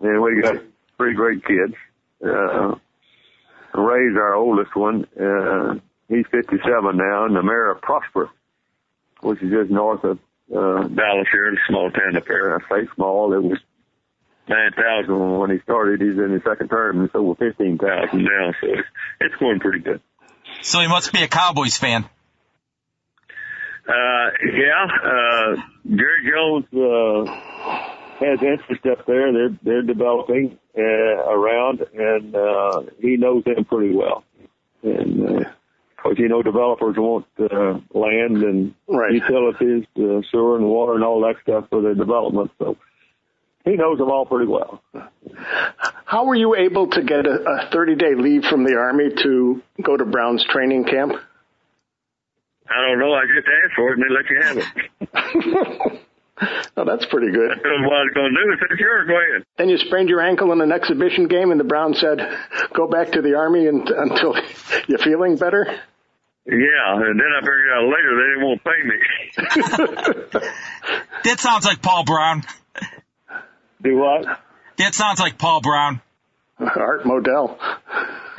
And 0.02 0.22
we 0.22 0.42
got 0.42 0.58
three 0.98 1.16
great 1.16 1.44
kids. 1.46 1.74
Uh, 2.24 2.76
Ray's 3.74 4.16
our 4.16 4.36
oldest 4.36 4.76
one. 4.76 5.06
Uh, 5.20 5.76
he's 6.08 6.26
57 6.32 6.98
now, 6.98 7.26
and 7.26 7.36
the 7.36 7.42
mayor 7.44 7.72
of 7.72 7.82
Prosper, 7.82 8.30
which 9.22 9.42
is 9.42 9.52
just 9.52 9.72
north 9.72 10.04
of 10.04 10.20
uh, 10.52 10.88
Dallas 10.88 11.28
here, 11.32 11.48
in 11.48 11.56
a 11.56 11.62
small 11.68 11.90
town 11.92 12.16
up 12.18 12.26
there. 12.28 12.56
I 12.56 12.60
say 12.70 12.88
small. 12.96 13.34
It 13.34 13.44
was 13.44 13.60
9,000 14.48 15.40
when 15.40 15.52
he 15.52 15.60
started. 15.60 16.02
He's 16.02 16.18
in 16.18 16.32
his 16.32 16.44
second 16.44 16.70
term, 16.70 16.98
and 16.98 17.06
it's 17.06 17.16
over 17.16 17.36
15,000 17.36 18.24
now, 18.24 18.54
so 18.62 18.68
it's, 18.68 18.88
it's 19.22 19.36
going 19.36 19.60
pretty 19.60 19.80
good. 19.80 20.02
So 20.62 20.80
he 20.80 20.88
must 20.88 21.12
be 21.12 21.24
a 21.24 21.28
Cowboys 21.28 21.78
fan. 21.78 22.06
Uh, 23.88 24.30
yeah, 24.54 24.88
uh, 25.04 25.56
Jerry 25.86 26.32
Jones, 26.32 26.66
uh, 26.74 27.93
has 28.20 28.40
interest 28.42 28.86
up 28.86 29.06
there. 29.06 29.32
They're, 29.34 29.58
they're 29.64 29.82
developing, 29.82 30.58
uh, 30.78 30.82
around 30.82 31.82
and, 31.94 32.36
uh, 32.36 32.82
he 33.00 33.18
knows 33.18 33.44
them 33.44 33.66
pretty 33.66 33.96
well. 33.96 34.24
And, 34.84 35.46
uh, 35.46 35.50
cause 36.02 36.16
you 36.18 36.28
know 36.28 36.42
developers 36.44 36.96
want, 36.98 37.26
uh, 37.40 37.80
land 37.98 38.38
and 38.44 38.74
Right. 38.88 39.14
utilities, 39.14 39.86
uh, 39.98 40.22
sewer 40.32 40.58
and 40.58 40.66
water 40.66 40.96
and 40.96 41.04
all 41.04 41.22
that 41.22 41.36
stuff 41.44 41.66
for 41.70 41.82
their 41.82 41.96
development. 41.96 42.52
So 42.60 42.78
he 43.66 43.76
knows 43.76 43.98
them 43.98 44.12
all 44.12 44.26
pretty 44.26 44.48
well. 44.48 44.82
How 46.06 46.26
were 46.26 46.36
you 46.36 46.56
able 46.56 46.88
to 46.90 47.02
get 47.02 47.26
a, 47.26 47.44
a 47.68 47.70
30 47.72 47.96
day 47.96 48.16
leave 48.16 48.44
from 48.46 48.64
the 48.66 48.76
Army 48.76 49.10
to 49.24 49.62
go 49.82 49.96
to 49.96 50.06
Brown's 50.06 50.44
training 50.46 50.84
camp? 50.86 51.14
I 52.70 52.82
don't 52.88 53.00
know. 53.00 53.14
I 53.14 53.24
just 53.26 53.48
asked 53.48 53.76
for 53.76 53.92
it 53.94 54.00
and 54.00 54.04
they 54.04 54.14
let 54.14 54.30
you 54.30 54.42
have 54.42 54.58
it. 54.58 56.02
oh, 56.78 56.86
that's 56.86 57.06
pretty 57.06 57.32
good. 57.32 57.52
I 57.52 57.56
told 57.56 57.66
them 57.66 57.84
what 57.84 57.94
I 57.94 58.04
was 58.04 58.12
going 58.14 58.34
to 58.34 58.42
do. 58.42 58.54
I 58.54 58.58
said, 58.60 58.78
sure, 58.80 59.06
go 59.06 59.14
ahead. 59.14 59.46
Then 59.58 59.70
you 59.70 59.78
sprained 59.78 60.10
your 60.10 60.22
ankle 60.22 60.52
in 60.52 60.62
an 60.62 60.72
exhibition 60.72 61.28
game, 61.28 61.52
and 61.52 61.60
the 61.60 61.64
Browns 61.66 62.00
said, 62.00 62.20
"Go 62.74 62.88
back 62.88 63.12
to 63.12 63.22
the 63.22 63.36
Army 63.36 63.68
and, 63.68 63.88
until 63.88 64.36
you're 64.88 65.00
feeling 65.00 65.38
better." 65.38 65.66
Yeah, 66.46 66.96
and 66.96 67.20
then 67.20 67.28
I 67.38 67.40
figured 67.40 67.70
out 67.72 67.86
later 67.88 68.16
they 68.20 68.28
didn't 68.34 68.44
want 68.44 68.62
to 68.64 68.70
pay 68.70 70.42
me. 70.42 70.50
That 71.24 71.40
sounds 71.40 71.64
like 71.64 71.82
Paul 71.82 72.04
Brown. 72.04 72.44
Do 73.82 73.98
what? 73.98 74.26
That 74.78 74.94
sounds 74.94 75.22
like 75.22 75.38
Paul 75.38 75.62
Brown 75.62 76.02
Art 76.60 77.04
Modell. 77.04 77.58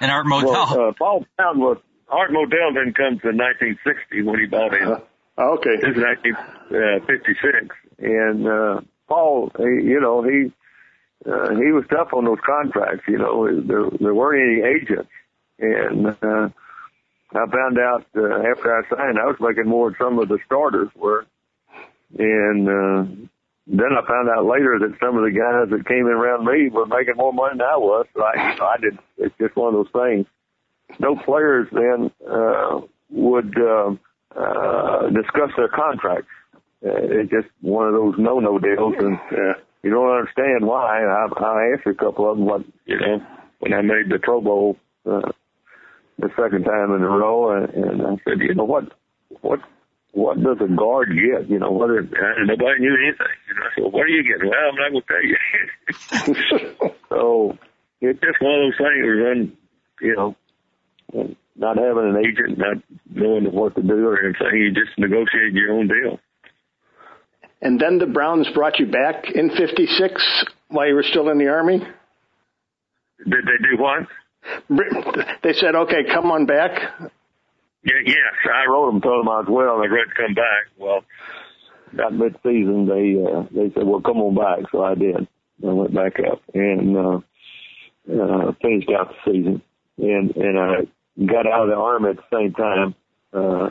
and 0.00 0.10
Art 0.10 0.26
Modell. 0.26 0.44
Well, 0.44 0.88
uh, 0.88 0.92
Paul 0.92 1.24
Brown 1.36 1.58
was 1.60 1.78
Art 2.08 2.30
Modell 2.30 2.74
didn't 2.74 2.94
come 2.96 3.18
to 3.20 3.28
1960 3.28 4.22
when 4.22 4.40
he 4.40 4.46
bought 4.46 4.74
in. 4.74 5.00
Okay. 5.36 5.76
This 5.80 5.96
is 5.96 6.02
1956, 6.70 7.76
and 7.98 8.46
uh, 8.46 8.80
Paul, 9.08 9.50
he, 9.56 9.86
you 9.86 10.00
know, 10.00 10.22
he 10.22 10.52
uh, 11.26 11.50
he 11.50 11.72
was 11.72 11.84
tough 11.90 12.12
on 12.12 12.24
those 12.24 12.38
contracts. 12.44 13.04
You 13.08 13.18
know, 13.18 13.60
there 13.60 13.84
there 14.00 14.14
weren't 14.14 14.42
any 14.42 14.76
agents, 14.76 15.10
and 15.58 16.06
uh, 16.06 16.48
I 17.32 17.46
found 17.50 17.78
out 17.78 18.06
uh, 18.16 18.42
after 18.50 18.76
I 18.76 18.82
signed, 18.88 19.18
I 19.18 19.26
was 19.26 19.36
making 19.40 19.68
more 19.68 19.90
than 19.90 19.98
some 19.98 20.18
of 20.18 20.28
the 20.28 20.38
starters 20.46 20.88
were, 20.94 21.26
and 22.18 22.68
uh, 22.68 23.26
then 23.66 23.92
I 23.96 24.06
found 24.06 24.28
out 24.28 24.44
later 24.44 24.78
that 24.80 24.98
some 25.00 25.16
of 25.16 25.24
the 25.24 25.30
guys 25.32 25.70
that 25.70 25.88
came 25.88 26.06
in 26.06 26.12
around 26.12 26.44
me 26.44 26.68
were 26.68 26.86
making 26.86 27.16
more 27.16 27.32
money 27.32 27.58
than 27.58 27.62
I 27.62 27.76
was. 27.76 28.06
So 28.14 28.22
I, 28.22 28.56
I 28.60 28.76
did. 28.80 28.98
It's 29.16 29.34
just 29.40 29.56
one 29.56 29.74
of 29.74 29.74
those 29.74 29.92
things. 29.92 30.26
No 31.00 31.16
players 31.16 31.66
then 31.72 32.10
uh, 32.30 32.80
would 33.10 33.54
uh, 33.58 33.94
uh, 34.36 35.08
discuss 35.08 35.50
their 35.56 35.68
contracts. 35.68 36.28
Uh, 36.84 37.22
it's 37.22 37.30
just 37.30 37.48
one 37.62 37.88
of 37.88 37.94
those 37.94 38.14
no-no 38.18 38.58
deals, 38.58 38.94
and 38.98 39.16
uh, 39.32 39.54
you 39.82 39.90
don't 39.90 40.10
understand 40.18 40.66
why. 40.66 41.02
I, 41.02 41.26
I 41.42 41.72
asked 41.74 41.86
a 41.86 41.94
couple 41.94 42.30
of 42.30 42.36
them 42.36 42.46
what 42.46 42.62
you 42.84 42.98
know 42.98 43.22
when 43.60 43.72
I 43.72 43.80
made 43.80 44.10
the 44.10 44.18
Pro 44.22 44.40
Bowl 44.40 44.76
uh, 45.06 45.32
the 46.18 46.28
second 46.36 46.64
time 46.64 46.94
in 46.94 47.02
a 47.02 47.08
row, 47.08 47.56
and, 47.56 47.72
and 47.72 48.02
I 48.02 48.16
said, 48.24 48.40
you 48.40 48.54
know 48.54 48.64
what, 48.64 48.92
what 49.40 49.60
what 50.12 50.36
does 50.42 50.58
a 50.60 50.72
guard 50.72 51.08
get? 51.08 51.50
You 51.50 51.58
know, 51.58 51.70
what 51.70 51.90
is, 51.90 52.06
uh, 52.12 52.44
nobody 52.44 52.80
knew 52.80 52.96
anything. 53.02 53.34
You 53.48 53.54
know, 53.54 53.68
so 53.76 53.88
what 53.88 54.04
are 54.04 54.08
you 54.08 54.22
getting? 54.22 54.48
Well, 54.48 54.70
I'm 54.70 54.76
not 54.76 54.90
going 54.92 55.02
to 55.02 55.08
tell 55.10 55.24
you. 55.24 56.90
so 57.08 57.58
it's 58.00 58.20
just 58.20 58.40
one 58.40 58.54
of 58.54 58.60
those 58.60 58.78
things. 58.78 59.06
Run, 59.06 59.56
you 60.00 60.14
know, 60.14 60.36
not 61.56 61.76
having 61.76 62.14
an 62.14 62.16
agent, 62.16 62.58
not 62.58 62.76
knowing 63.10 63.52
what 63.52 63.74
to 63.74 63.82
do 63.82 64.06
or 64.06 64.24
anything. 64.24 64.60
You 64.60 64.70
just 64.72 64.96
negotiate 64.98 65.52
your 65.52 65.72
own 65.72 65.88
deal. 65.88 66.20
And 67.64 67.80
then 67.80 67.98
the 67.98 68.06
Browns 68.06 68.46
brought 68.54 68.78
you 68.78 68.86
back 68.86 69.24
in 69.34 69.50
'56 69.50 70.44
while 70.68 70.86
you 70.86 70.94
were 70.94 71.02
still 71.02 71.30
in 71.30 71.38
the 71.38 71.48
Army. 71.48 71.78
Did 71.78 73.44
they 73.44 73.76
do 73.76 73.82
what? 73.82 74.06
They 75.42 75.54
said, 75.54 75.74
"Okay, 75.74 76.04
come 76.12 76.30
on 76.30 76.44
back." 76.44 76.72
Yeah, 77.82 78.00
yes, 78.04 78.34
I 78.54 78.70
wrote 78.70 78.92
them, 78.92 79.00
told 79.00 79.24
them 79.24 79.28
I 79.30 79.40
was 79.40 79.46
well, 79.48 79.80
and 79.80 79.90
I 79.90 79.94
ready 79.94 80.08
to 80.08 80.14
come 80.14 80.34
back. 80.34 80.68
Well, 80.78 81.04
about 81.92 82.12
mid-season, 82.12 82.86
they 82.86 83.16
uh, 83.22 83.44
they 83.50 83.72
said, 83.72 83.86
"Well, 83.86 84.02
come 84.02 84.18
on 84.18 84.34
back." 84.34 84.70
So 84.70 84.84
I 84.84 84.94
did. 84.94 85.26
I 85.66 85.72
went 85.72 85.94
back 85.94 86.18
up 86.20 86.42
and 86.52 86.96
uh, 86.96 87.20
uh, 88.12 88.52
finished 88.60 88.90
out 88.90 89.08
the 89.08 89.32
season, 89.32 89.62
and 89.96 90.36
and 90.36 90.58
I 90.58 90.70
got 91.24 91.46
out 91.46 91.64
of 91.64 91.68
the 91.68 91.76
army 91.76 92.10
at 92.10 92.16
the 92.16 92.36
same 92.36 92.52
time. 92.52 92.94
Uh, 93.32 93.70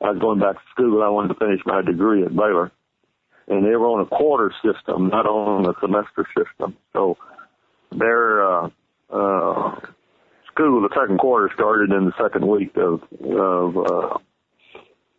I 0.00 0.10
was 0.10 0.18
going 0.20 0.38
back 0.38 0.56
to 0.56 0.70
school. 0.70 1.02
I 1.02 1.08
wanted 1.08 1.34
to 1.34 1.40
finish 1.40 1.60
my 1.66 1.82
degree 1.82 2.24
at 2.24 2.36
Baylor, 2.36 2.70
and 3.48 3.64
they 3.64 3.76
were 3.76 3.86
on 3.86 4.00
a 4.00 4.06
quarter 4.06 4.52
system, 4.62 5.08
not 5.08 5.26
on 5.26 5.66
a 5.66 5.74
semester 5.80 6.26
system. 6.36 6.76
So 6.92 7.16
their 7.90 8.46
uh, 8.46 8.70
uh, 9.10 9.80
school, 10.52 10.82
the 10.82 10.94
second 10.98 11.18
quarter 11.18 11.50
started 11.54 11.90
in 11.92 12.06
the 12.06 12.12
second 12.20 12.46
week 12.46 12.76
of 12.76 13.02
of 13.20 13.76
uh, 13.76 14.18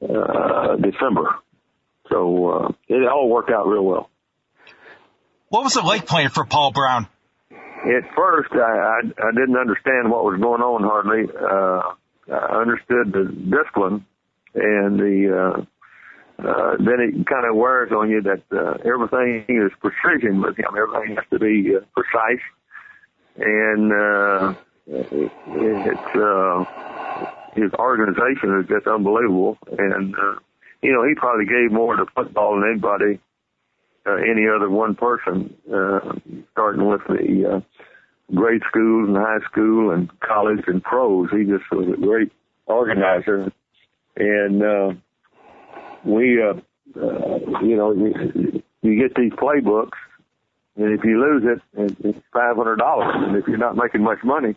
uh, 0.05 0.75
December. 0.77 1.35
So 2.09 2.49
uh, 2.49 2.71
it 2.87 3.07
all 3.07 3.29
worked 3.29 3.49
out 3.49 3.67
real 3.67 3.85
well. 3.85 4.09
What 5.49 5.63
was 5.63 5.77
it 5.77 5.83
like 5.83 6.07
playing 6.07 6.29
for 6.29 6.45
Paul 6.45 6.71
Brown? 6.71 7.07
At 7.51 8.15
first, 8.15 8.49
I, 8.53 8.57
I, 8.57 8.99
I 9.27 9.31
didn't 9.33 9.57
understand 9.57 10.09
what 10.09 10.23
was 10.23 10.39
going 10.39 10.61
on 10.61 10.83
hardly. 10.83 11.29
Uh, 11.29 11.93
I 12.33 12.61
understood 12.61 13.11
the 13.11 13.25
discipline 13.25 14.05
and 14.55 14.99
the, 14.99 15.67
uh, 16.39 16.75
then 16.77 16.99
it 16.99 17.27
kind 17.27 17.45
of 17.47 17.55
wears 17.55 17.91
on 17.91 18.09
you 18.09 18.21
that, 18.21 18.43
uh, 18.51 18.77
everything 18.85 19.45
is 19.47 19.71
precision 19.79 20.41
with 20.41 20.57
him. 20.57 20.67
Everything 20.77 21.15
has 21.15 21.25
to 21.31 21.39
be 21.39 21.75
uh, 21.75 21.81
precise. 21.95 22.43
And, 23.37 23.91
uh, 23.91 24.53
it, 24.87 25.31
it's, 25.47 26.15
uh, 26.15 26.65
his 27.55 27.71
organization 27.73 28.59
is 28.59 28.67
just 28.67 28.87
unbelievable. 28.87 29.57
And, 29.77 30.15
uh, 30.15 30.35
you 30.81 30.91
know, 30.91 31.07
he 31.07 31.15
probably 31.15 31.45
gave 31.45 31.71
more 31.71 31.95
to 31.95 32.05
football 32.15 32.59
than 32.59 32.69
anybody 32.71 33.19
uh, 34.05 34.15
any 34.15 34.47
other 34.53 34.69
one 34.69 34.95
person, 34.95 35.53
uh, 35.73 35.99
starting 36.51 36.85
with 36.85 37.01
the 37.07 37.55
uh, 37.55 38.35
grade 38.35 38.61
schools 38.67 39.07
and 39.07 39.17
high 39.17 39.39
school 39.49 39.91
and 39.91 40.09
college 40.19 40.63
and 40.67 40.83
pros. 40.83 41.29
He 41.31 41.45
just 41.45 41.63
was 41.71 41.87
a 41.87 42.01
great 42.01 42.31
organizer, 42.65 43.51
and 44.17 44.63
uh, 44.63 44.93
we, 46.05 46.41
uh, 46.41 46.53
uh, 46.99 47.61
you 47.61 47.75
know, 47.75 47.93
you, 47.93 48.63
you 48.81 48.99
get 48.99 49.15
these 49.15 49.31
playbooks, 49.33 49.97
and 50.75 50.97
if 50.97 51.03
you 51.03 51.21
lose 51.21 51.43
it, 51.45 51.93
it's 52.03 52.19
five 52.33 52.55
hundred 52.55 52.77
dollars, 52.77 53.13
and 53.15 53.35
if 53.37 53.47
you're 53.47 53.57
not 53.57 53.75
making 53.75 54.03
much 54.03 54.19
money, 54.23 54.55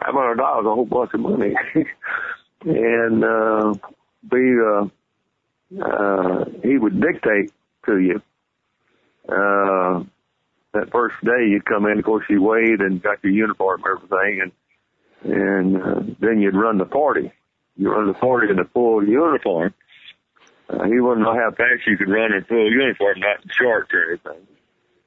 five 0.00 0.14
hundred 0.14 0.36
dollars 0.36 0.66
a 0.66 0.74
whole 0.74 0.86
bunch 0.86 1.10
of 1.14 1.20
money, 1.20 1.54
and 2.64 3.24
uh, 3.24 3.74
be 4.30 4.56
uh, 4.64 4.86
uh, 5.82 6.44
he 6.62 6.78
would 6.78 7.00
dictate 7.00 7.52
to 7.86 7.98
you 7.98 8.22
uh, 9.28 10.02
that 10.72 10.90
first 10.90 11.16
day 11.22 11.46
you'd 11.48 11.64
come 11.64 11.86
in, 11.86 11.98
of 11.98 12.04
course 12.04 12.24
you 12.28 12.42
weighed 12.42 12.80
and 12.80 13.02
got 13.02 13.22
your 13.22 13.32
uniform 13.32 13.82
and 13.84 13.96
everything 13.96 14.40
and, 15.22 15.34
and, 15.34 15.82
uh, 15.82 16.14
then 16.20 16.40
you'd 16.40 16.54
run 16.54 16.78
the 16.78 16.86
40. 16.86 17.30
You 17.76 17.92
run 17.92 18.06
the 18.08 18.14
40 18.14 18.52
in 18.52 18.58
a 18.58 18.64
full 18.64 19.06
uniform. 19.06 19.74
Uh, 20.68 20.84
he 20.84 21.00
wouldn't 21.00 21.24
know 21.24 21.34
how 21.34 21.50
fast 21.50 21.86
you 21.86 21.96
could 21.96 22.10
run 22.10 22.32
in 22.32 22.44
full 22.44 22.70
uniform, 22.70 23.20
not 23.20 23.42
in 23.42 23.50
shorts 23.50 23.90
or 23.92 24.10
anything. 24.10 24.46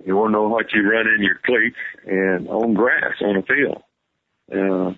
Want 0.08 0.30
to 0.30 0.32
know 0.32 0.48
what 0.48 0.74
you 0.74 0.90
run 0.90 1.08
in 1.08 1.24
your 1.24 1.40
cleats 1.46 1.78
and 2.06 2.48
on 2.50 2.74
grass 2.74 3.14
on 3.22 3.38
a 3.38 3.44
field. 3.44 3.84
Uh, 4.52 4.94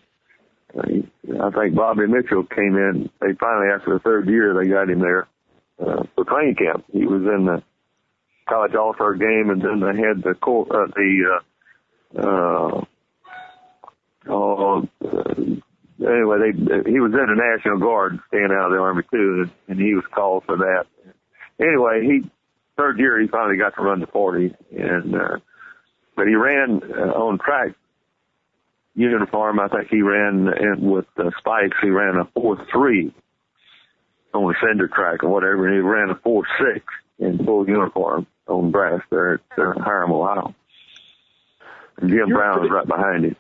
I 0.76 1.50
think 1.52 1.76
Bobby 1.76 2.08
Mitchell 2.08 2.44
came 2.44 2.78
in. 2.78 3.10
They 3.20 3.34
finally, 3.40 3.68
after 3.68 3.94
the 3.94 4.00
third 4.00 4.28
year, 4.28 4.54
they 4.54 4.70
got 4.70 4.90
him 4.90 5.00
there 5.00 5.28
uh, 5.80 6.04
for 6.16 6.24
training 6.24 6.56
camp. 6.56 6.86
He 6.92 7.06
was 7.06 7.22
in 7.22 7.46
the 7.46 7.62
college 8.48 8.76
all 8.76 8.94
star 8.96 9.14
game, 9.14 9.50
and 9.50 9.62
then 9.62 9.82
they 9.82 10.02
had 10.02 10.24
the 10.24 10.36
court, 10.36 10.72
uh, 10.72 10.88
the 10.96 11.40
uh, 12.16 12.20
uh, 12.20 12.86
oh, 14.30 14.88
uh, 15.06 15.34
anyway, 16.08 16.38
they 16.40 16.92
he 16.92 17.00
was 17.00 17.12
in 17.14 17.26
the 17.26 17.36
National 17.36 17.80
Guard, 17.80 18.20
staying 18.28 18.50
out 18.52 18.68
of 18.68 18.72
the 18.72 18.78
Army 18.80 19.04
too, 19.12 19.46
and, 19.48 19.52
and 19.68 19.80
he 19.80 19.94
was 19.96 20.04
called 20.14 20.44
for 20.46 20.58
that. 20.58 20.86
Anyway, 21.60 22.02
he 22.06 22.30
third 22.78 23.00
year 23.00 23.20
he 23.20 23.28
finally 23.28 23.58
got 23.58 23.76
to 23.76 23.82
run 23.82 24.00
the 24.00 24.08
40, 24.08 24.54
and 24.72 25.16
uh, 25.16 25.38
but 26.16 26.28
he 26.28 26.36
ran 26.36 26.82
uh, 26.84 27.12
on 27.14 27.38
track 27.40 27.76
uniform. 28.96 29.60
I 29.60 29.68
think 29.68 29.90
he 29.90 30.02
ran 30.02 30.48
in, 30.60 30.90
with 30.90 31.06
uh, 31.18 31.30
spikes. 31.38 31.78
He 31.82 31.90
ran 31.90 32.16
a 32.18 32.26
four 32.34 32.58
three 32.72 33.14
on 34.34 34.48
the 34.48 34.56
cinder 34.62 34.88
track 34.88 35.24
or 35.24 35.30
whatever, 35.30 35.68
and 35.68 35.76
he 35.76 35.82
ran 35.82 36.10
a 36.10 36.16
four 36.24 36.44
six 36.60 36.86
in 37.20 37.44
full 37.46 37.68
uniform 37.68 38.26
on 38.48 38.72
brass 38.72 39.02
there 39.10 39.36
at 39.36 39.40
uh, 39.58 39.74
Hiram, 39.80 40.12
Ohio. 40.12 40.54
And 41.98 42.10
Jim 42.10 42.28
You're 42.30 42.38
Brown 42.38 42.54
pretty- 42.60 42.70
was 42.70 42.76
right 42.76 42.88
behind 42.88 43.26
him. 43.26 43.36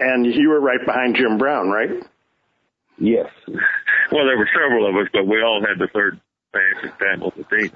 And 0.00 0.26
you 0.26 0.48
were 0.48 0.60
right 0.60 0.84
behind 0.84 1.16
Jim 1.16 1.38
Brown, 1.38 1.68
right? 1.70 1.90
Yes. 2.98 3.26
Well, 3.46 4.26
there 4.26 4.36
were 4.38 4.48
several 4.52 4.88
of 4.88 4.96
us, 4.96 5.08
but 5.12 5.26
we 5.26 5.42
all 5.42 5.60
had 5.60 5.78
the 5.78 5.88
third 5.92 6.20
fastest 6.52 6.98
time 6.98 7.22
on 7.22 7.32
the 7.36 7.44
team. 7.44 7.70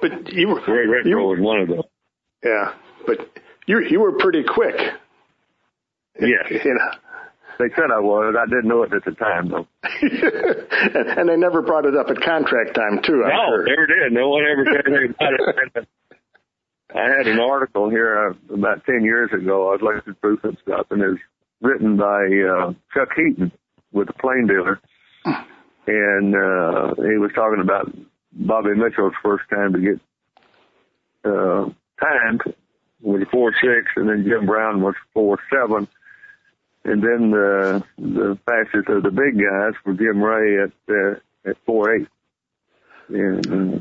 But 0.00 0.32
you 0.32 0.48
were 0.48 0.60
Ray 0.60 0.86
Renfro 0.86 1.06
you, 1.06 1.16
was 1.18 1.40
one 1.40 1.60
of 1.60 1.68
them. 1.68 1.82
Yeah, 2.44 2.74
but 3.06 3.18
you 3.66 3.80
you 3.80 4.00
were 4.00 4.12
pretty 4.12 4.44
quick. 4.44 4.76
Yes. 6.20 6.46
You 6.64 6.74
know. 6.74 6.90
They 7.58 7.68
said 7.76 7.90
I 7.94 8.00
was. 8.00 8.34
I 8.36 8.46
didn't 8.46 8.66
know 8.66 8.82
it 8.82 8.92
at 8.92 9.04
the 9.04 9.12
time, 9.12 9.50
though. 9.50 9.66
and, 9.82 10.96
and 11.18 11.28
they 11.28 11.36
never 11.36 11.62
brought 11.62 11.84
it 11.84 11.94
up 11.94 12.08
at 12.08 12.20
contract 12.20 12.74
time, 12.74 13.00
too. 13.04 13.22
I'm 13.24 13.28
no, 13.28 13.46
sure. 13.48 13.64
never 13.66 13.86
did. 13.86 14.12
No 14.12 14.30
one 14.30 14.42
ever 14.50 14.64
said 14.64 14.86
anything 14.86 15.14
about 15.14 15.34
it. 15.76 15.88
I 16.94 17.08
had 17.16 17.26
an 17.26 17.40
article 17.40 17.88
here 17.90 18.30
uh, 18.30 18.54
about 18.54 18.84
10 18.84 19.02
years 19.02 19.30
ago. 19.32 19.68
I 19.68 19.72
was 19.72 19.80
looking 19.82 20.14
through 20.20 20.38
some 20.42 20.56
stuff, 20.62 20.86
and 20.90 21.02
it 21.02 21.08
was 21.08 21.18
written 21.60 21.96
by 21.96 22.26
uh, 22.26 22.72
Chuck 22.92 23.08
Heaton 23.16 23.52
with 23.92 24.08
the 24.08 24.12
Plain 24.14 24.46
Dealer. 24.46 24.80
And 25.86 26.34
uh, 26.34 26.94
he 26.96 27.18
was 27.18 27.30
talking 27.34 27.60
about 27.60 27.92
Bobby 28.32 28.74
Mitchell's 28.74 29.14
first 29.22 29.44
time 29.50 29.72
to 29.72 29.80
get 29.80 30.00
uh, 31.24 31.70
timed 32.00 32.42
with 33.00 33.28
four 33.30 33.52
six, 33.60 33.90
and 33.96 34.08
then 34.08 34.24
Jim 34.24 34.46
Brown 34.46 34.80
was 34.80 34.94
four 35.12 35.38
seven, 35.50 35.88
and 36.84 37.02
then 37.02 37.30
the 37.30 37.82
the 37.98 38.38
fastest 38.46 38.88
of 38.88 39.02
the 39.02 39.10
big 39.10 39.40
guys 39.40 39.74
were 39.84 39.94
Jim 39.94 40.22
Ray 40.22 40.62
at 40.62 40.72
uh, 40.88 41.50
at 41.50 41.56
four 41.66 41.94
eight, 41.94 42.08
and, 43.08 43.46
uh, 43.46 43.78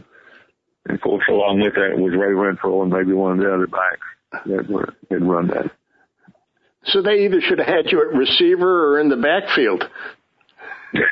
and 0.91 0.99
of 0.99 1.01
course 1.01 1.23
along 1.29 1.61
with 1.61 1.73
that 1.75 1.97
was 1.97 2.11
Ray 2.11 2.35
Renfro 2.35 2.83
and 2.83 2.91
maybe 2.91 3.13
one 3.13 3.31
of 3.33 3.37
the 3.39 3.53
other 3.53 3.67
backs 3.67 4.45
that 4.45 4.69
were 4.69 4.93
had 5.09 5.23
run 5.23 5.47
that. 5.47 5.71
So 6.85 7.01
they 7.01 7.25
either 7.25 7.39
should 7.41 7.59
have 7.59 7.67
had 7.67 7.91
you 7.91 8.01
at 8.01 8.15
receiver 8.17 8.91
or 8.91 8.99
in 8.99 9.09
the 9.09 9.15
backfield. 9.15 9.83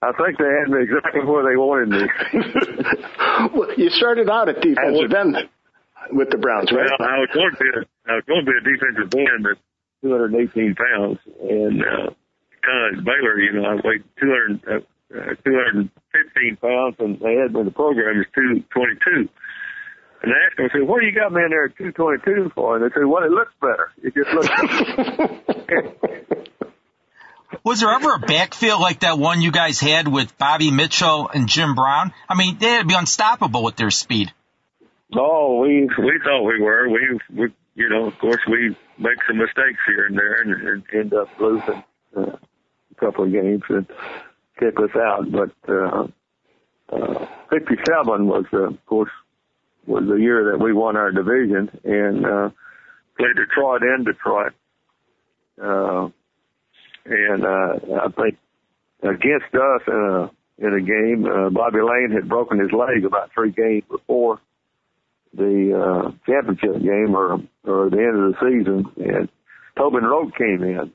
I 0.00 0.12
think 0.12 0.38
they 0.38 0.44
had 0.44 0.70
me 0.70 0.82
exactly 0.82 1.24
where 1.24 1.44
they 1.44 1.56
wanted 1.56 1.88
me. 1.90 2.02
well, 3.54 3.68
you 3.76 3.90
started 3.90 4.30
out 4.30 4.48
at 4.48 4.60
defensive 4.60 5.12
end 5.12 5.36
with 6.12 6.30
the 6.30 6.38
Browns, 6.38 6.72
right? 6.72 6.88
Well, 6.98 7.08
I 7.08 7.18
was 7.18 7.28
going 7.34 7.50
to 7.50 7.58
be 7.58 7.70
a, 7.76 8.10
I 8.10 8.14
was 8.16 8.24
going 8.26 8.44
to 8.44 8.50
be 8.50 8.56
a 8.56 8.62
defensive 8.62 9.12
end 9.14 9.46
at 9.46 9.58
218 10.02 10.74
pounds, 10.74 11.18
and 11.42 11.82
uh, 11.82 12.10
kind 12.62 12.98
of 12.98 13.04
Baylor, 13.04 13.38
you 13.38 13.52
know, 13.52 13.64
I 13.66 13.74
weighed 13.84 14.04
200, 14.20 14.62
uh, 14.66 14.86
215 15.10 16.56
pounds, 16.56 16.96
and 16.98 17.18
they 17.20 17.34
had 17.34 17.52
me 17.52 17.60
in 17.60 17.66
the 17.66 17.72
program 17.72 18.20
as 18.20 18.26
222. 18.34 19.28
And 20.20 20.32
I 20.32 20.36
asked 20.46 20.56
them, 20.56 20.66
I 20.66 20.78
said, 20.78 20.88
what 20.88 21.00
do 21.00 21.06
you 21.06 21.12
got 21.12 21.32
me 21.32 21.42
in 21.42 21.50
there 21.50 21.66
at 21.66 21.76
222 21.76 22.52
for? 22.54 22.76
And 22.76 22.84
they 22.84 22.94
said, 22.94 23.06
well, 23.06 23.24
it 23.24 23.30
looks 23.30 23.52
better. 23.60 23.92
It 24.02 24.14
just 24.14 24.30
looks 24.34 24.48
better. 24.48 26.44
Was 27.64 27.80
there 27.80 27.90
ever 27.90 28.14
a 28.14 28.18
backfield 28.18 28.80
like 28.80 29.00
that 29.00 29.18
one 29.18 29.40
you 29.40 29.50
guys 29.50 29.80
had 29.80 30.06
with 30.06 30.36
Bobby 30.38 30.70
Mitchell 30.70 31.30
and 31.32 31.48
Jim 31.48 31.74
Brown? 31.74 32.12
I 32.28 32.34
mean, 32.34 32.58
they 32.58 32.66
had 32.66 32.80
to 32.80 32.86
be 32.86 32.94
unstoppable 32.94 33.62
with 33.62 33.76
their 33.76 33.90
speed. 33.90 34.32
Oh, 35.16 35.60
we 35.60 35.88
we 35.98 36.20
thought 36.22 36.42
we 36.42 36.60
were. 36.60 36.88
We, 36.88 37.20
we 37.34 37.48
you 37.74 37.88
know, 37.88 38.06
of 38.06 38.18
course, 38.18 38.40
we 38.46 38.76
make 38.98 39.18
some 39.26 39.38
mistakes 39.38 39.78
here 39.86 40.06
and 40.06 40.18
there 40.18 40.42
and, 40.42 40.68
and 40.68 40.82
end 40.92 41.14
up 41.14 41.28
losing 41.40 41.82
uh, 42.16 42.36
a 42.36 42.94
couple 43.00 43.24
of 43.24 43.32
games 43.32 43.62
and 43.68 43.86
kick 44.58 44.78
us 44.78 44.96
out. 44.96 45.30
But 45.30 45.52
uh, 45.68 46.06
uh, 46.90 47.26
57 47.50 48.26
was, 48.26 48.44
uh, 48.52 48.68
of 48.68 48.86
course, 48.86 49.10
was 49.86 50.04
the 50.06 50.16
year 50.16 50.52
that 50.52 50.62
we 50.62 50.72
won 50.72 50.96
our 50.96 51.10
division 51.10 51.70
and 51.84 52.26
uh, 52.26 52.50
played 53.18 53.36
Detroit 53.36 53.82
and 53.82 54.04
Detroit. 54.04 54.52
Uh, 55.60 56.08
and 57.06 57.44
uh, 57.44 58.02
I 58.02 58.08
think 58.10 58.38
against 59.02 59.54
us 59.54 59.82
in 59.86 59.94
a 59.94 60.30
in 60.60 60.74
a 60.74 60.80
game, 60.80 61.24
uh, 61.24 61.50
Bobby 61.50 61.78
Layne 61.80 62.10
had 62.10 62.28
broken 62.28 62.58
his 62.58 62.72
leg 62.72 63.04
about 63.04 63.30
three 63.32 63.52
games 63.52 63.84
before 63.88 64.40
the 65.32 65.72
uh, 65.72 66.10
championship 66.26 66.82
game 66.82 67.14
or 67.14 67.40
or 67.64 67.90
the 67.90 67.98
end 67.98 68.18
of 68.18 68.32
the 68.32 68.38
season, 68.40 68.86
and 68.96 69.28
Tobin 69.76 70.04
Rote 70.04 70.34
came 70.36 70.62
in. 70.62 70.92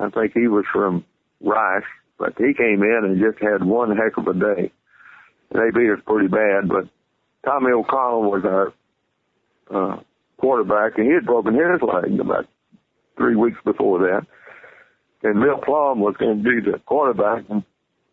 I 0.00 0.10
think 0.10 0.32
he 0.34 0.48
was 0.48 0.64
from 0.72 1.04
Rice, 1.40 1.84
but 2.22 2.38
he 2.38 2.54
came 2.54 2.82
in 2.82 3.00
and 3.04 3.20
just 3.20 3.42
had 3.42 3.66
one 3.66 3.96
heck 3.96 4.16
of 4.16 4.28
a 4.28 4.38
day. 4.38 4.70
They 5.50 5.70
beat 5.74 5.90
us 5.90 5.98
pretty 6.06 6.28
bad, 6.28 6.68
but 6.68 6.88
Tommy 7.44 7.72
O'Connell 7.72 8.30
was 8.30 8.44
our 8.46 8.72
uh, 9.74 9.96
quarterback, 10.38 10.96
and 10.96 11.06
he 11.06 11.12
had 11.12 11.26
broken 11.26 11.54
his 11.54 11.82
leg 11.82 12.20
about 12.20 12.46
three 13.18 13.34
weeks 13.34 13.58
before 13.64 13.98
that 13.98 14.26
and 15.22 15.40
Bill 15.40 15.58
Plum 15.64 16.00
was 16.00 16.16
going 16.18 16.42
to 16.42 16.42
be 16.42 16.70
the 16.70 16.78
quarterback. 16.80 17.44
And 17.48 17.62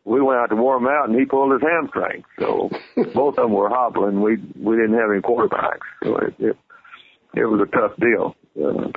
we 0.05 0.21
went 0.21 0.39
out 0.39 0.47
to 0.47 0.55
warm 0.55 0.87
out, 0.87 1.09
and 1.09 1.19
he 1.19 1.25
pulled 1.25 1.51
his 1.51 1.61
hamstring. 1.61 2.23
So 2.39 2.69
both 3.13 3.37
of 3.37 3.45
them 3.45 3.53
were 3.53 3.69
hobbling. 3.69 4.21
We 4.21 4.37
we 4.59 4.75
didn't 4.75 4.97
have 4.97 5.11
any 5.11 5.21
quarterbacks, 5.21 5.87
so 6.03 6.17
it 6.17 6.35
it, 6.39 6.57
it 7.35 7.45
was 7.45 7.67
a 7.67 7.71
tough 7.75 7.97
deal. 7.99 8.35
Uh, 8.57 8.91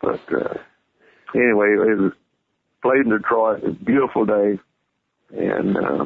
but 0.00 0.20
uh, 0.34 0.54
anyway, 1.34 1.74
it 1.74 1.98
was 1.98 2.12
played 2.82 3.04
in 3.04 3.10
Detroit. 3.10 3.62
It 3.62 3.68
was 3.68 3.76
a 3.80 3.84
beautiful 3.84 4.24
day, 4.26 4.58
and 5.30 5.76
uh, 5.76 6.04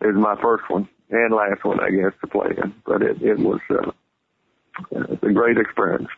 it 0.00 0.06
was 0.06 0.16
my 0.16 0.36
first 0.40 0.64
one 0.68 0.88
and 1.10 1.34
last 1.34 1.64
one, 1.64 1.78
I 1.80 1.90
guess, 1.90 2.12
to 2.20 2.26
play 2.26 2.48
in. 2.56 2.74
But 2.84 3.02
it 3.02 3.22
it 3.22 3.38
was 3.38 3.60
uh, 3.70 3.90
it's 4.90 5.22
a 5.22 5.32
great 5.32 5.58
experience. 5.58 6.08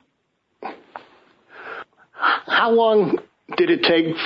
How 2.13 2.71
long 2.71 3.19
did 3.57 3.71
it 3.71 3.83
take 3.83 4.17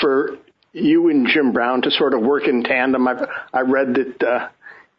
for 0.00 0.38
you 0.72 1.08
and 1.08 1.28
Jim 1.28 1.52
Brown 1.52 1.82
to 1.82 1.90
sort 1.90 2.14
of 2.14 2.20
work 2.20 2.48
in 2.48 2.64
tandem? 2.64 3.06
I, 3.06 3.26
I 3.52 3.60
read 3.60 3.94
that 3.94 4.26
uh, 4.26 4.48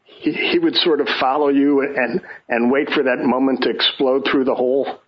he, 0.06 0.32
he 0.32 0.60
would 0.60 0.76
sort 0.76 1.02
of 1.02 1.08
follow 1.20 1.50
you 1.50 1.82
and 1.82 2.22
and 2.48 2.72
wait 2.72 2.90
for 2.92 3.04
that 3.04 3.20
moment 3.20 3.64
to 3.64 3.70
explode 3.70 4.28
through 4.30 4.46
the 4.46 4.56
hole. 4.56 5.00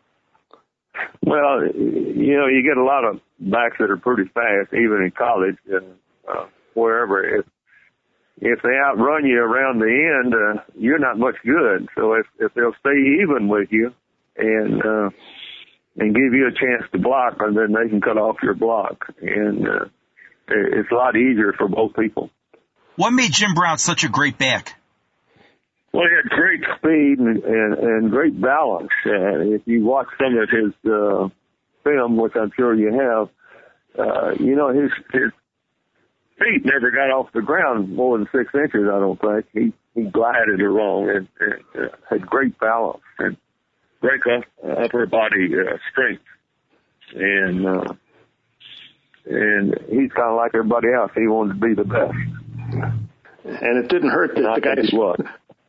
Well, 1.24 1.65
you 1.65 2.38
know, 2.38 2.48
you 2.48 2.63
get 2.63 2.78
a 2.78 2.84
lot 2.84 3.06
of 3.06 3.22
backs 3.39 3.78
that 3.80 3.89
are 3.89 3.97
pretty 3.97 4.30
fast, 4.34 4.73
even 4.73 5.04
in 5.04 5.12
college 5.17 5.58
and 5.69 5.95
uh, 6.28 6.45
wherever. 6.73 7.39
If 7.39 7.45
if 8.41 8.62
they 8.62 8.78
outrun 8.86 9.25
you 9.25 9.39
around 9.39 9.80
the 9.80 10.21
end, 10.23 10.34
uh, 10.34 10.63
you're 10.75 10.99
not 10.99 11.17
much 11.17 11.36
good. 11.43 11.88
So 11.97 12.13
if 12.13 12.25
if 12.39 12.54
they'll 12.54 12.75
stay 12.80 13.21
even 13.21 13.47
with 13.47 13.69
you 13.71 13.93
and 14.38 14.82
uh, 14.82 15.10
and 15.97 16.15
give 16.15 16.34
you 16.34 16.47
a 16.47 16.52
chance 16.52 16.89
to 16.91 16.99
block, 16.99 17.38
and 17.39 17.58
then 17.58 17.73
they 17.73 17.89
can 17.89 18.02
cut 18.02 18.17
off 18.17 18.38
your 18.41 18.56
block. 18.56 19.13
And 19.21 19.67
uh, 19.67 19.86
it's 20.47 20.91
a 20.91 20.95
lot 20.95 21.15
easier 21.15 21.54
for 21.58 21.67
both 21.67 21.95
people. 21.95 22.30
What 22.95 23.12
made 23.12 23.32
Jim 23.32 23.54
Brown 23.54 23.78
such 23.78 24.04
a 24.04 24.10
great 24.10 24.38
back? 24.38 24.75
Well, 25.93 26.04
he 26.04 26.15
had 26.15 26.30
great 26.30 26.62
speed 26.78 27.19
and, 27.19 27.43
and, 27.43 27.73
and 27.73 28.12
great 28.12 28.39
balance. 28.39 28.91
And 29.06 29.54
if 29.54 29.62
you 29.65 29.84
watch 29.84 30.08
some 30.17 30.38
of 30.38 30.49
his 30.49 30.73
uh, 30.86 31.30
film, 31.84 32.18
which 32.18 32.34
I'm 32.36 32.52
sure 32.56 32.74
you 32.74 32.94
have, 32.94 33.30
uh, 33.98 34.32
you 34.39 34.56
know 34.56 34.70
his 34.70 34.92
his 35.12 35.32
feet 36.39 36.65
never 36.65 36.92
got 36.92 37.12
off 37.12 37.32
the 37.34 37.42
ground 37.42 37.96
more 37.96 38.18
than 38.18 38.28
six 38.32 38.54
inches. 38.54 38.88
I 38.92 39.00
don't 39.00 39.20
think 39.20 39.46
he 39.54 39.74
he 40.00 40.10
glided 40.10 40.62
along 40.62 41.10
and, 41.10 41.28
and 41.39 41.86
uh, 41.86 41.96
had 42.10 42.26
great 42.26 42.58
balance 42.60 43.04
and 43.20 43.38
great 44.02 44.22
up, 44.28 44.44
upper 44.86 45.06
body 45.06 45.50
uh, 45.54 45.78
strength, 45.92 46.24
and 47.15 47.65
uh, 47.65 47.94
and 49.26 49.76
he's 49.89 50.12
kind 50.12 50.30
of 50.30 50.38
like 50.38 50.52
everybody 50.54 50.88
else. 50.94 51.12
He 51.15 51.28
wanted 51.28 51.60
to 51.60 51.68
be 51.68 51.74
the 51.74 51.84
best. 51.84 52.15
And 53.46 53.84
it 53.84 53.89
didn't 53.89 54.12
hurt 54.12 54.36
that 54.36 54.56
the 54.56 54.62
guys. 54.62 54.89
was. 54.94 55.20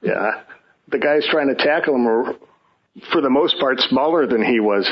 Yeah, 0.02 0.42
the 0.88 0.98
guys 0.98 1.26
trying 1.30 1.54
to 1.54 1.62
tackle 1.62 1.94
him 1.94 2.04
were, 2.04 2.34
for 3.12 3.20
the 3.20 3.30
most 3.30 3.58
part, 3.58 3.80
smaller 3.80 4.26
than 4.26 4.44
he 4.44 4.60
was. 4.60 4.88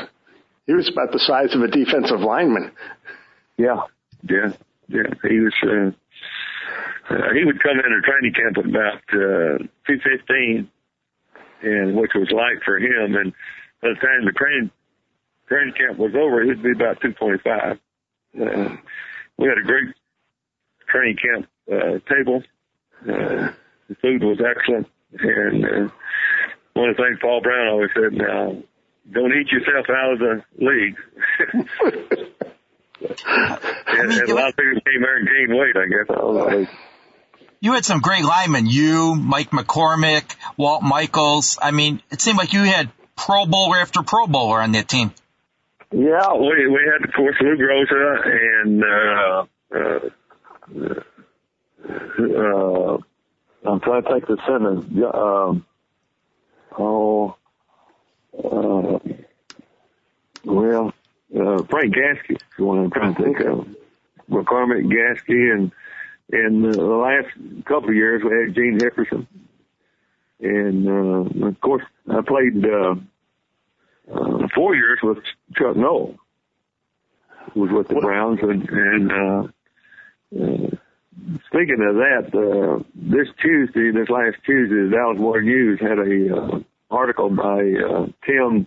He 0.68 0.74
was 0.74 0.86
about 0.86 1.12
the 1.12 1.18
size 1.18 1.54
of 1.54 1.62
a 1.62 1.68
defensive 1.68 2.20
lineman. 2.20 2.70
Yeah, 3.56 3.80
yeah, 4.28 4.52
yeah. 4.86 5.08
He 5.26 5.40
was. 5.40 5.54
Uh, 5.62 5.90
uh, 7.08 7.32
he 7.32 7.42
would 7.42 7.62
come 7.62 7.78
into 7.78 8.02
training 8.04 8.34
camp 8.34 8.58
at 8.58 8.66
about 8.66 9.00
uh, 9.08 9.64
215, 9.88 10.68
and 11.62 11.96
which 11.96 12.10
was 12.14 12.30
light 12.30 12.62
for 12.66 12.76
him. 12.76 13.16
And 13.16 13.32
by 13.80 13.88
the 13.88 13.94
time 13.94 14.26
the 14.26 14.32
training 14.32 14.70
training 15.48 15.72
camp 15.72 15.98
was 15.98 16.12
over, 16.14 16.44
he'd 16.44 16.62
be 16.62 16.72
about 16.72 17.00
225. 17.00 17.78
Uh, 18.38 18.76
we 19.38 19.48
had 19.48 19.56
a 19.56 19.62
great 19.62 19.94
training 20.86 21.16
camp 21.16 21.48
uh, 21.72 21.98
table. 22.14 22.42
Uh, 23.08 23.52
the 23.88 23.94
food 24.02 24.22
was 24.22 24.38
excellent, 24.38 24.86
and 25.18 25.64
uh, 25.64 25.88
one 26.74 26.90
of 26.90 26.96
the 26.98 27.02
things 27.02 27.18
Paul 27.22 27.40
Brown 27.40 27.68
always 27.68 27.90
said, 27.94 28.12
"Now, 28.12 28.62
don't 29.10 29.32
eat 29.32 29.50
yourself 29.50 29.86
out 29.90 30.12
of 30.12 30.18
the 30.18 30.42
league." 30.58 30.96
and, 33.00 34.08
mean, 34.08 34.20
and 34.20 34.30
a 34.30 34.34
lot 34.34 34.48
of 34.50 34.56
people 34.56 34.80
came 34.80 35.00
there 35.00 35.16
and 35.16 35.28
gained 35.28 35.58
weight, 35.58 35.76
I 35.76 35.86
guess. 35.86 36.68
You 37.60 37.72
had 37.72 37.84
some 37.84 38.00
great 38.00 38.24
linemen. 38.24 38.66
You, 38.66 39.16
Mike 39.16 39.50
McCormick, 39.50 40.36
Walt 40.56 40.82
Michaels. 40.82 41.58
I 41.60 41.72
mean, 41.72 42.00
it 42.10 42.20
seemed 42.20 42.38
like 42.38 42.52
you 42.52 42.62
had 42.62 42.90
Pro 43.16 43.46
Bowler 43.46 43.78
after 43.78 44.02
Pro 44.02 44.26
Bowler 44.26 44.60
on 44.60 44.72
that 44.72 44.88
team. 44.88 45.12
Yeah, 45.90 46.34
we 46.34 46.68
we 46.68 46.80
had 46.92 47.08
of 47.08 47.14
course 47.14 47.36
Lou 47.40 47.56
Groza 47.56 48.26
and 48.60 48.84
uh, 48.84 49.46
uh, 49.74 50.00
uh, 52.38 52.98
I'm 53.64 53.80
trying 53.80 54.02
to 54.02 54.12
take 54.12 54.26
the 54.26 54.36
sentence. 54.46 54.84
Yeah, 54.92 55.06
Um, 55.06 55.64
oh, 56.78 57.36
uh, 58.44 58.98
well, 60.44 60.92
uh, 61.34 61.62
Frank 61.64 61.94
Gatski 61.94 62.32
is 62.32 62.38
the 62.56 62.64
one 62.64 62.78
I'm 62.78 62.90
trying 62.90 63.14
to 63.14 63.22
think 63.22 63.40
of. 63.40 63.68
McCormick, 64.30 64.86
Gatski, 64.86 65.54
and 65.54 65.72
and 66.30 66.64
the 66.64 66.82
last 66.82 67.28
couple 67.64 67.90
of 67.90 67.94
years 67.94 68.22
we 68.22 68.30
had 68.30 68.54
Gene 68.54 68.78
Hickerson, 68.78 69.26
and 70.40 70.88
uh, 70.88 71.46
of 71.46 71.60
course 71.60 71.84
I 72.10 72.20
played 72.20 72.64
uh, 72.64 72.94
uh, 74.12 74.48
four 74.54 74.74
years 74.74 74.98
with 75.02 75.18
Chuck 75.56 75.76
Noll. 75.76 76.16
Was 77.54 77.70
with 77.70 77.88
the 77.88 77.94
Browns, 77.94 78.40
and 78.42 78.68
and 78.68 79.12
uh, 79.12 79.48
uh, 80.36 80.76
speaking 81.46 81.80
of 81.80 81.96
that, 81.96 82.30
uh, 82.34 82.82
this 82.94 83.28
Tuesday, 83.40 83.90
this 83.90 84.10
last 84.10 84.36
Tuesday, 84.44 84.84
the 84.84 84.90
Dallas 84.92 85.18
Morning 85.18 85.46
News 85.46 85.80
had 85.80 85.98
a 85.98 86.36
uh, 86.36 86.60
article 86.90 87.30
by 87.30 87.60
uh, 87.60 88.06
Tim 88.26 88.66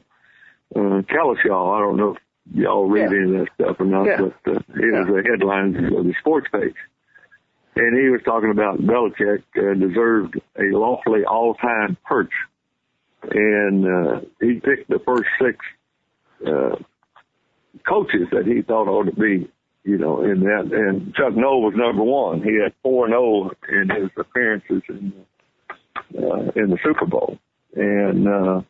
uh, 0.76 1.02
Cowlishaw. 1.10 1.78
I 1.78 1.80
don't 1.80 1.98
know 1.98 2.16
if 2.16 2.18
y'all 2.56 2.88
read 2.88 3.12
Yeah. 3.12 3.18
any 3.18 3.40
of 3.40 3.46
that 3.46 3.48
stuff 3.56 3.76
or 3.80 3.86
not, 3.86 4.06
Yeah. 4.06 4.18
but 4.46 4.52
uh, 4.54 4.60
it 4.60 4.66
was 4.94 5.08
the 5.08 5.24
headlines 5.30 5.76
of 5.78 6.06
the 6.06 6.14
sports 6.20 6.48
page. 6.52 6.76
And 7.76 7.98
he 7.98 8.10
was 8.10 8.22
talking 8.26 8.52
about 8.52 8.80
Belichick 8.80 9.44
uh, 9.58 9.74
deserved 9.76 10.36
a 10.58 10.76
lawfully 10.78 11.24
all-time 11.26 11.98
perch. 12.06 12.32
And 13.24 13.86
uh, 13.86 14.22
he 14.42 14.56
picked 14.56 14.90
the 14.90 15.00
first 15.06 15.30
six 15.42 15.58
uh, 16.46 16.76
coaches 17.88 18.28
that 18.32 18.46
he 18.46 18.62
thought 18.62 18.88
ought 18.88 19.06
to 19.06 19.14
be, 19.16 19.50
you 19.84 19.98
know, 19.98 20.22
in 20.24 20.42
that. 20.42 20.70
And 20.74 21.14
Chuck 21.16 21.36
Noll 21.36 21.62
was 21.62 21.74
number 21.76 22.04
one. 22.04 22.42
He 22.42 22.60
had 22.62 22.74
four 22.84 23.06
and 23.06 23.14
zero 23.14 23.52
in 23.70 23.90
his 23.90 24.10
appearances 24.18 24.82
in 24.90 25.14
uh, 26.18 26.52
in 26.56 26.70
the 26.72 26.78
Super 26.84 27.06
Bowl, 27.06 27.38
and 27.76 28.28
uh, 28.28 28.62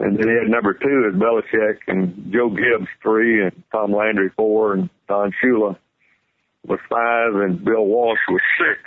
and 0.00 0.18
then 0.18 0.28
he 0.28 0.34
had 0.34 0.48
number 0.48 0.74
two 0.74 1.08
as 1.08 1.14
Belichick 1.14 1.78
and 1.86 2.32
Joe 2.32 2.50
Gibbs 2.50 2.88
three 3.02 3.42
and 3.42 3.62
Tom 3.70 3.92
Landry 3.92 4.30
four 4.36 4.74
and 4.74 4.90
Don 5.08 5.32
Shula 5.42 5.76
was 6.66 6.80
five 6.88 7.34
and 7.34 7.64
Bill 7.64 7.84
Walsh 7.84 8.18
was 8.28 8.40
six. 8.58 8.80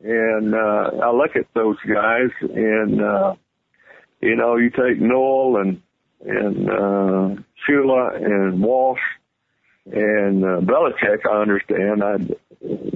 And 0.00 0.54
uh, 0.54 1.02
I 1.02 1.10
look 1.12 1.36
at 1.36 1.46
those 1.54 1.78
guys 1.88 2.30
and 2.42 3.00
uh, 3.00 3.34
you 4.20 4.36
know 4.36 4.56
you 4.56 4.70
take 4.70 5.00
Noll 5.00 5.60
and 5.60 5.80
and 6.24 6.68
uh, 6.68 7.42
Shula 7.66 8.16
and 8.16 8.62
Walsh 8.62 9.00
and 9.86 10.44
uh, 10.44 10.60
Belichick. 10.60 11.26
I 11.30 11.40
understand. 11.40 12.02
I 12.02 12.16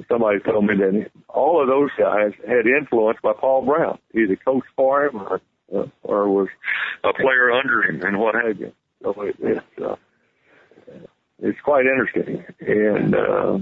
somebody 0.08 0.40
told 0.40 0.64
me 0.64 0.74
that 0.76 1.10
all 1.28 1.60
of 1.60 1.68
those 1.68 1.90
guys 1.98 2.32
had 2.46 2.66
influence 2.66 3.18
by 3.22 3.32
Paul 3.38 3.64
Brown, 3.64 3.98
either 4.14 4.36
coached 4.36 4.68
for 4.76 5.06
him 5.06 5.16
or 5.16 5.40
uh, 5.74 5.86
or 6.02 6.28
was 6.28 6.48
a 7.04 7.12
player 7.12 7.52
under 7.52 7.82
him 7.82 8.02
and 8.02 8.18
what 8.18 8.34
have 8.34 8.58
you. 8.58 8.72
So 9.02 9.14
it, 9.22 9.36
it's 9.40 9.82
uh, 9.82 9.96
it's 11.40 11.60
quite 11.60 11.86
interesting, 11.86 12.44
and 12.60 13.14
uh, 13.14 13.58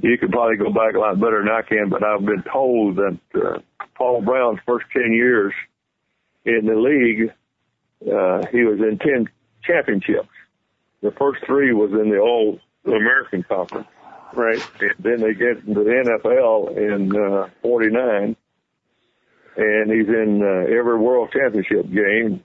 you 0.00 0.18
could 0.18 0.30
probably 0.30 0.56
go 0.56 0.72
back 0.72 0.94
a 0.94 0.98
lot 0.98 1.18
better 1.18 1.42
than 1.42 1.50
I 1.50 1.62
can. 1.62 1.88
But 1.88 2.04
I've 2.04 2.24
been 2.24 2.44
told 2.50 2.96
that 2.96 3.18
uh, 3.34 3.58
Paul 3.96 4.22
Brown's 4.22 4.60
first 4.66 4.86
ten 4.92 5.12
years 5.12 5.52
in 6.44 6.66
the 6.66 6.76
league, 6.76 7.32
uh, 8.02 8.46
he 8.52 8.62
was 8.64 8.78
in 8.78 8.98
ten 8.98 9.28
championships. 9.64 10.28
The 11.02 11.10
first 11.12 11.44
three 11.46 11.72
was 11.72 11.90
in 11.92 12.10
the 12.10 12.18
old 12.18 12.60
American 12.84 13.42
Conference. 13.42 13.88
Right. 14.32 14.62
And 14.80 14.94
then 15.00 15.20
they 15.20 15.34
get 15.34 15.64
into 15.66 15.82
the 15.82 16.20
NFL 16.30 16.76
in 16.76 17.16
uh, 17.16 17.48
49, 17.62 18.36
and 19.56 19.90
he's 19.90 20.08
in 20.08 20.42
uh, 20.42 20.72
every 20.72 20.98
World 20.98 21.30
Championship 21.32 21.90
game, 21.90 22.44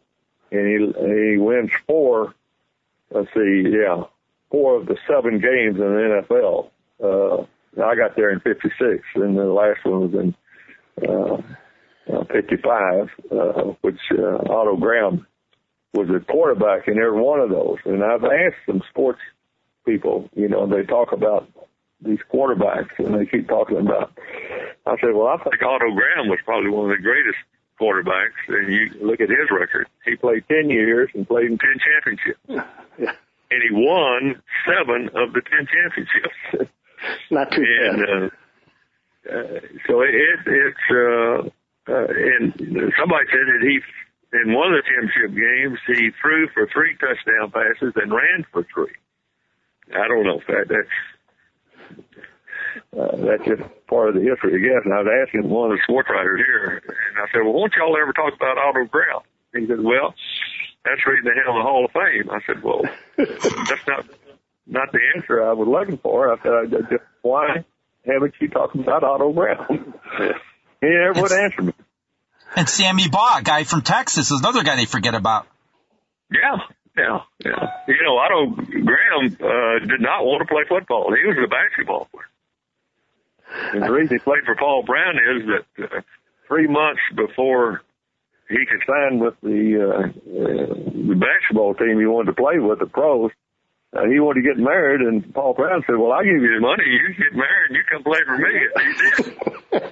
and 0.52 0.68
he 0.68 1.32
he 1.32 1.38
wins 1.38 1.72
four. 1.88 2.34
Let's 3.12 3.30
see, 3.34 3.65
yeah, 3.70 4.04
four 4.50 4.78
of 4.80 4.88
the 4.88 4.98
seven 5.08 5.39
games 5.39 5.76
in 5.76 5.82
the 5.82 6.24
NFL. 6.30 6.70
Uh, 7.02 7.46
I 7.84 7.96
got 7.96 8.15
there 8.15 8.32
in 8.32 8.39
'56, 8.39 9.04
and 9.15 9.38
the 9.38 9.46
last 9.46 9.86
one 9.86 10.12
was 10.12 10.13
in 10.13 10.36
uh, 11.08 12.13
uh, 12.13 12.24
'55, 12.26 13.10
uh, 13.32 13.62
which 13.82 14.00
uh, 14.12 14.52
Otto 14.52 14.78
Graham 14.78 15.28
was 15.94 16.10
a 16.10 16.20
quarterback 16.20 16.88
in 16.88 17.00
every 17.00 17.22
one 17.22 17.39
of 17.39 17.50
those. 17.50 17.78
And 17.86 18.04
I've 18.04 18.24
asked 18.24 18.65
some 18.65 18.82
sports 18.89 19.22
people, 19.86 20.30
you 20.36 20.50
know, 20.50 20.68
they 20.68 20.84
talk 20.84 21.12
about 21.12 21.48
these 22.01 22.19
quarterbacks 22.34 22.97
and 22.97 23.15
they 23.15 23.25
keep 23.25 23.47
talking 23.47 23.77
about. 23.77 24.12
I 24.86 24.95
said, 25.01 25.13
well, 25.13 25.27
I 25.27 25.38
think 25.43 25.62
Otto 25.62 25.91
Graham 25.91 26.29
was 26.29 26.39
probably 26.45 26.69
one 26.69 26.91
of 26.91 26.97
the 26.97 27.01
greatest 27.01 27.38
quarterbacks. 27.79 28.38
And 28.47 28.71
you 28.71 28.89
look 29.01 29.19
at 29.21 29.29
his 29.29 29.49
record. 29.51 29.88
He 30.05 30.15
played 30.15 30.43
10 30.47 30.69
years 30.69 31.10
and 31.13 31.27
played 31.27 31.51
in 31.51 31.58
10 31.58 31.69
championships. 31.79 32.39
Yeah. 32.97 33.13
And 33.51 33.62
he 33.62 33.69
won 33.71 34.41
seven 34.65 35.10
of 35.15 35.34
the 35.34 35.41
10 35.41 35.67
championships. 35.67 36.71
Not 37.31 37.51
too 37.51 37.63
and, 37.63 37.99
bad. 37.99 38.10
uh, 38.10 39.38
uh, 39.38 39.60
so 39.88 40.01
it, 40.01 40.13
it's, 40.45 40.86
uh, 40.91 41.49
uh, 41.91 42.08
and 42.10 42.53
somebody 42.97 43.25
said 43.29 43.45
that 43.45 43.62
he, 43.62 43.79
in 44.34 44.53
one 44.53 44.73
of 44.73 44.81
the 44.81 44.89
championship 44.89 45.36
games, 45.36 45.79
he 45.88 46.10
threw 46.21 46.47
for 46.53 46.67
three 46.73 46.95
touchdown 46.97 47.51
passes 47.51 47.93
and 47.95 48.12
ran 48.12 48.45
for 48.51 48.65
three. 48.73 48.93
I 49.93 50.08
don't 50.08 50.25
know 50.25 50.39
if 50.39 50.47
that, 50.47 50.65
that's, 50.67 50.89
uh, 52.98 53.15
that's 53.17 53.45
just 53.45 53.63
part 53.88 54.10
of 54.10 54.15
the 54.15 54.21
history, 54.21 54.56
I 54.56 54.62
guess. 54.62 54.84
And 54.86 54.93
I 54.93 55.02
was 55.02 55.12
asking 55.26 55.50
one 55.50 55.71
of 55.71 55.78
the 55.78 55.84
sports 55.84 56.10
writers 56.10 56.41
here, 56.45 56.82
and 56.86 57.17
I 57.17 57.32
said, 57.32 57.43
well, 57.43 57.54
won't 57.54 57.74
y'all 57.78 57.95
ever 58.02 58.13
talk 58.13 58.34
about 58.34 58.58
Otto 58.58 58.86
Brown? 58.86 59.21
He 59.54 59.67
said, 59.67 59.82
well, 59.82 60.13
that's 60.84 61.02
reading 61.08 61.26
the 61.26 61.36
hell 61.36 61.56
of 61.56 61.60
the 61.60 61.67
Hall 61.67 61.86
of 61.86 61.91
Fame. 61.91 62.30
I 62.30 62.39
said, 62.45 62.63
well, 62.63 62.84
that's 63.17 63.88
not, 63.88 64.06
not 64.67 64.91
the 64.91 65.00
answer 65.15 65.43
I 65.43 65.54
was 65.54 65.67
looking 65.67 65.98
for. 65.98 66.32
I 66.32 66.41
said, 66.41 66.52
I 66.52 66.65
just, 66.65 67.04
why 67.21 67.65
haven't 68.06 68.34
you 68.39 68.50
talked 68.50 68.76
about 68.76 69.04
Otto 69.04 69.34
Brown? 69.34 69.65
he 70.82 70.88
never 70.88 71.21
would 71.21 71.32
answer 71.32 71.62
me. 71.62 71.74
And 72.56 72.69
Sammy 72.69 73.10
Baugh, 73.10 73.41
guy 73.43 73.63
from 73.63 73.82
Texas, 73.82 74.32
is 74.32 74.39
another 74.39 74.63
guy 74.63 74.76
they 74.76 74.86
forget 74.86 75.15
about. 75.15 75.48
Yeah, 76.32 76.58
yeah, 76.97 77.19
yeah. 77.43 77.67
You 77.88 78.03
know, 78.03 78.17
Otto 78.17 78.47
Graham 78.55 79.38
uh, 79.41 79.86
did 79.86 80.01
not 80.01 80.25
want 80.25 80.41
to 80.41 80.47
play 80.47 80.63
football. 80.67 81.13
He 81.13 81.27
was 81.27 81.38
a 81.43 81.47
basketball 81.47 82.08
player. 82.12 82.25
And 83.73 83.84
the 83.84 83.91
reason 83.91 84.17
he 84.17 84.23
played 84.23 84.43
for 84.45 84.55
Paul 84.55 84.84
Brown 84.84 85.15
is 85.15 85.47
that 85.47 85.84
uh, 85.84 86.01
three 86.47 86.67
months 86.67 87.01
before 87.15 87.81
he 88.49 88.65
could 88.65 88.81
sign 88.88 89.19
with 89.19 89.36
the 89.41 89.81
uh, 89.81 90.08
uh, 90.08 90.12
the 91.10 91.15
basketball 91.15 91.73
team 91.75 91.99
he 91.99 92.05
wanted 92.05 92.36
to 92.36 92.41
play 92.41 92.60
with, 92.60 92.79
the 92.79 92.86
pros, 92.86 93.31
uh, 93.93 94.05
he 94.05 94.19
wanted 94.19 94.41
to 94.41 94.47
get 94.47 94.58
married, 94.58 95.01
and 95.01 95.34
Paul 95.34 95.53
Brown 95.53 95.84
said, 95.88 95.95
"Well, 95.95 96.12
I'll 96.12 96.23
give 96.23 96.41
you 96.41 96.53
the 96.55 96.60
money. 96.60 96.84
You 96.86 97.13
get 97.15 97.34
married, 97.34 97.69
and 97.69 97.75
you 97.75 97.84
come 97.89 98.03
play 98.03 98.19
for 98.25 98.38
me." 98.38 98.53
He 99.71 99.79
did. 99.79 99.91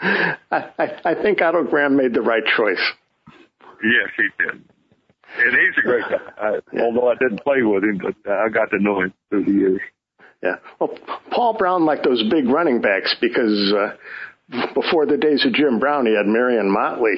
I, 0.00 0.70
I, 0.78 1.00
I 1.04 1.14
think 1.22 1.42
Otto 1.42 1.64
Graham 1.64 1.96
made 1.96 2.14
the 2.14 2.22
right 2.22 2.44
choice. 2.56 2.80
Yes, 3.82 4.10
he 4.16 4.28
did. 4.44 4.64
And 5.36 5.52
he's 5.52 5.78
a 5.78 5.82
great 5.82 6.04
guy. 6.08 6.32
I, 6.38 6.80
although 6.80 7.10
I 7.10 7.14
didn't 7.14 7.42
play 7.44 7.62
with 7.62 7.84
him, 7.84 7.98
but 7.98 8.30
I 8.30 8.48
got 8.48 8.70
to 8.70 8.82
know 8.82 9.00
him 9.02 9.12
through 9.28 9.44
the 9.44 9.52
years. 9.52 9.80
Yeah. 10.42 10.56
Well, 10.80 10.96
Paul 11.30 11.54
Brown 11.58 11.84
liked 11.84 12.04
those 12.04 12.22
big 12.30 12.48
running 12.48 12.80
backs 12.80 13.14
because 13.20 13.74
uh, 13.76 13.96
before 14.74 15.06
the 15.06 15.16
days 15.16 15.44
of 15.44 15.52
Jim 15.52 15.78
Brown, 15.78 16.06
he 16.06 16.14
had 16.16 16.26
Marion 16.26 16.70
Motley. 16.70 17.16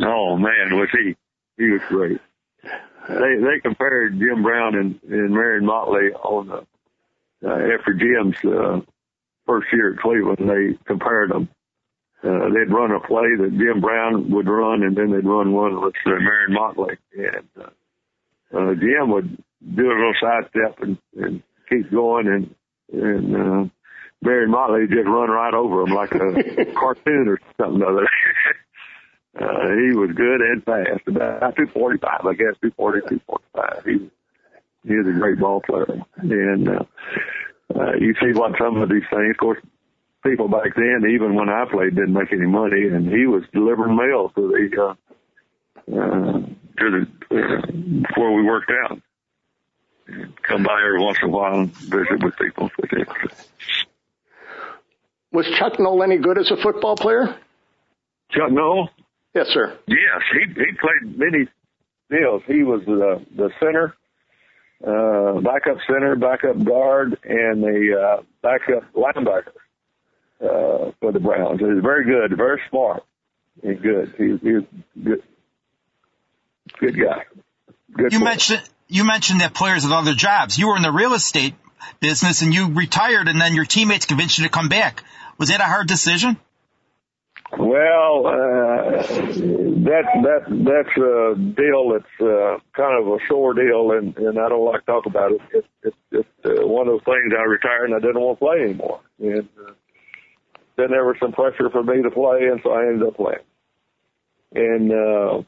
Oh 0.00 0.36
man, 0.36 0.78
was 0.78 0.88
he? 0.92 1.16
He 1.56 1.70
was 1.70 1.80
great. 1.88 2.20
They 3.08 3.36
they 3.40 3.60
compared 3.62 4.18
Jim 4.18 4.42
Brown 4.42 4.74
and, 4.74 5.00
and 5.08 5.30
Marion 5.30 5.64
Motley 5.64 6.12
on 6.12 6.48
the 6.48 7.48
uh, 7.48 7.78
after 7.78 7.94
Jim's 7.94 8.36
uh, 8.44 8.80
first 9.46 9.68
year 9.72 9.94
at 9.94 10.00
Cleveland. 10.00 10.38
They 10.48 10.78
compared 10.84 11.30
them. 11.30 11.48
Uh, 12.26 12.48
they'd 12.48 12.72
run 12.72 12.90
a 12.90 12.98
play 12.98 13.36
that 13.38 13.56
Jim 13.56 13.80
Brown 13.80 14.30
would 14.30 14.48
run, 14.48 14.82
and 14.82 14.96
then 14.96 15.12
they'd 15.12 15.24
run 15.24 15.52
one 15.52 15.80
with 15.80 15.94
uh, 16.06 16.10
Marion 16.10 16.54
Motley, 16.54 16.96
and 17.16 17.48
uh, 17.60 18.58
uh, 18.58 18.74
Jim 18.74 19.10
would 19.10 19.36
do 19.74 19.86
a 19.86 19.94
little 19.94 20.14
sidestep 20.20 20.80
and, 20.80 20.98
and 21.16 21.42
keep 21.68 21.90
going, 21.92 22.26
and 22.26 22.54
and 22.92 23.36
uh, 23.36 23.68
Marion 24.22 24.50
Motley 24.50 24.86
just 24.88 25.06
run 25.06 25.30
right 25.30 25.54
over 25.54 25.82
him 25.82 25.94
like 25.94 26.12
a 26.14 26.64
cartoon 26.74 27.28
or 27.28 27.40
something 27.60 27.82
other. 27.82 28.06
uh, 29.40 29.68
he 29.76 29.96
was 29.96 30.10
good 30.14 30.40
and 30.40 30.64
fast, 30.64 31.06
about 31.06 31.54
245, 31.56 32.26
I 32.26 32.32
guess, 32.32 32.56
240, 32.60 33.00
245. 33.08 33.84
He 33.84 34.10
he 34.88 34.96
was 34.96 35.06
a 35.06 35.18
great 35.18 35.38
ball 35.38 35.60
player, 35.60 36.02
and 36.16 36.68
uh, 36.68 36.84
uh, 37.74 37.92
you 38.00 38.14
see 38.20 38.32
what 38.32 38.52
some 38.58 38.80
of 38.80 38.88
these 38.88 39.02
things, 39.10 39.30
of 39.30 39.36
course, 39.36 39.58
people 40.26 40.48
back 40.48 40.74
then, 40.74 41.10
even 41.10 41.34
when 41.34 41.48
I 41.48 41.64
played, 41.70 41.94
didn't 41.94 42.12
make 42.12 42.32
any 42.32 42.46
money, 42.46 42.88
and 42.88 43.08
he 43.08 43.26
was 43.26 43.44
delivering 43.52 43.96
mail 43.96 44.30
to 44.30 44.48
the 44.48 44.82
uh, 44.82 44.94
uh, 45.92 46.40
to 46.78 47.06
the 47.30 47.36
uh, 47.36 48.20
where 48.20 48.32
we 48.32 48.42
worked 48.42 48.70
out. 48.84 49.00
Come 50.42 50.62
by 50.62 50.80
every 50.86 51.02
once 51.02 51.18
in 51.22 51.28
a 51.28 51.32
while 51.32 51.60
and 51.60 51.72
visit 51.74 52.22
with 52.22 52.36
people. 52.36 52.70
Was 55.32 55.46
Chuck 55.58 55.78
Noll 55.78 56.02
any 56.02 56.18
good 56.18 56.38
as 56.38 56.50
a 56.50 56.56
football 56.56 56.96
player? 56.96 57.36
Chuck 58.30 58.50
Noll? 58.50 58.88
Yes, 59.34 59.48
sir. 59.48 59.76
Yes, 59.86 60.22
he 60.32 60.46
he 60.48 60.72
played 60.80 61.18
many 61.18 61.48
deals. 62.10 62.42
He 62.46 62.62
was 62.62 62.82
the 62.86 63.24
the 63.36 63.50
center, 63.60 63.94
uh, 64.84 65.40
backup 65.40 65.78
center, 65.86 66.16
backup 66.16 66.64
guard, 66.64 67.18
and 67.24 67.62
the 67.62 68.18
uh, 68.18 68.22
backup 68.42 68.84
linebacker 68.94 69.52
uh, 70.40 70.92
for 71.00 71.12
the 71.12 71.20
Browns. 71.20 71.60
He 71.60 71.66
was 71.66 71.82
very 71.82 72.04
good, 72.04 72.36
very 72.36 72.60
smart, 72.70 73.04
and 73.62 73.80
good. 73.80 74.14
He, 74.16 74.36
he 74.42 74.52
was 74.52 74.64
good, 75.02 75.22
good 76.78 76.98
guy. 76.98 77.24
Good 77.92 78.12
you 78.12 78.18
player. 78.18 78.30
mentioned 78.30 78.62
you 78.88 79.04
mentioned 79.04 79.40
that 79.40 79.54
players 79.54 79.82
have 79.82 79.92
other 79.92 80.14
jobs. 80.14 80.58
You 80.58 80.68
were 80.68 80.76
in 80.76 80.82
the 80.82 80.92
real 80.92 81.14
estate 81.14 81.54
business 82.00 82.42
and 82.42 82.54
you 82.54 82.72
retired, 82.72 83.28
and 83.28 83.40
then 83.40 83.54
your 83.54 83.64
teammates 83.64 84.06
convinced 84.06 84.38
you 84.38 84.44
to 84.44 84.50
come 84.50 84.68
back. 84.68 85.02
Was 85.38 85.48
that 85.48 85.60
a 85.60 85.64
hard 85.64 85.88
decision? 85.88 86.38
Well, 87.52 88.26
uh, 88.26 89.02
that 89.86 90.04
that 90.24 90.42
that's 90.48 90.96
a 90.96 91.38
deal 91.38 91.92
that's 91.92 92.20
uh, 92.20 92.58
kind 92.72 93.00
of 93.00 93.06
a 93.06 93.18
sore 93.28 93.54
deal, 93.54 93.92
and 93.92 94.16
and 94.16 94.38
I 94.38 94.48
don't 94.48 94.64
like 94.64 94.80
to 94.80 94.86
talk 94.86 95.06
about 95.06 95.32
it. 95.32 95.40
It's 95.52 95.68
it's, 95.82 95.96
it's 96.10 96.28
uh, 96.44 96.66
one 96.66 96.88
of 96.88 96.94
those 96.94 97.04
things. 97.04 97.32
I 97.38 97.44
retired 97.44 97.84
and 97.90 97.94
I 97.94 98.00
didn't 98.00 98.20
want 98.20 98.40
to 98.40 98.44
play 98.44 98.62
anymore, 98.62 99.00
and 99.20 99.48
uh, 99.64 99.72
then 100.76 100.90
there 100.90 101.04
was 101.04 101.16
some 101.20 101.32
pressure 101.32 101.70
for 101.70 101.82
me 101.82 102.02
to 102.02 102.10
play, 102.10 102.48
and 102.50 102.60
so 102.62 102.70
I 102.70 102.82
ended 102.82 103.08
up 103.08 103.16
playing. 103.16 103.44
And 104.54 104.92
uh, 104.92 105.42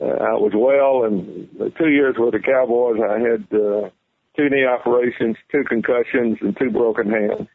I 0.00 0.34
was 0.34 0.52
well, 0.54 1.04
and 1.04 1.48
two 1.76 1.88
years 1.88 2.16
with 2.18 2.32
the 2.32 2.40
Cowboys, 2.40 3.00
I 3.02 3.18
had 3.18 3.46
uh, 3.52 3.90
two 4.36 4.48
knee 4.48 4.64
operations, 4.64 5.36
two 5.52 5.64
concussions, 5.68 6.38
and 6.40 6.56
two 6.58 6.70
broken 6.70 7.10
hands. 7.10 7.48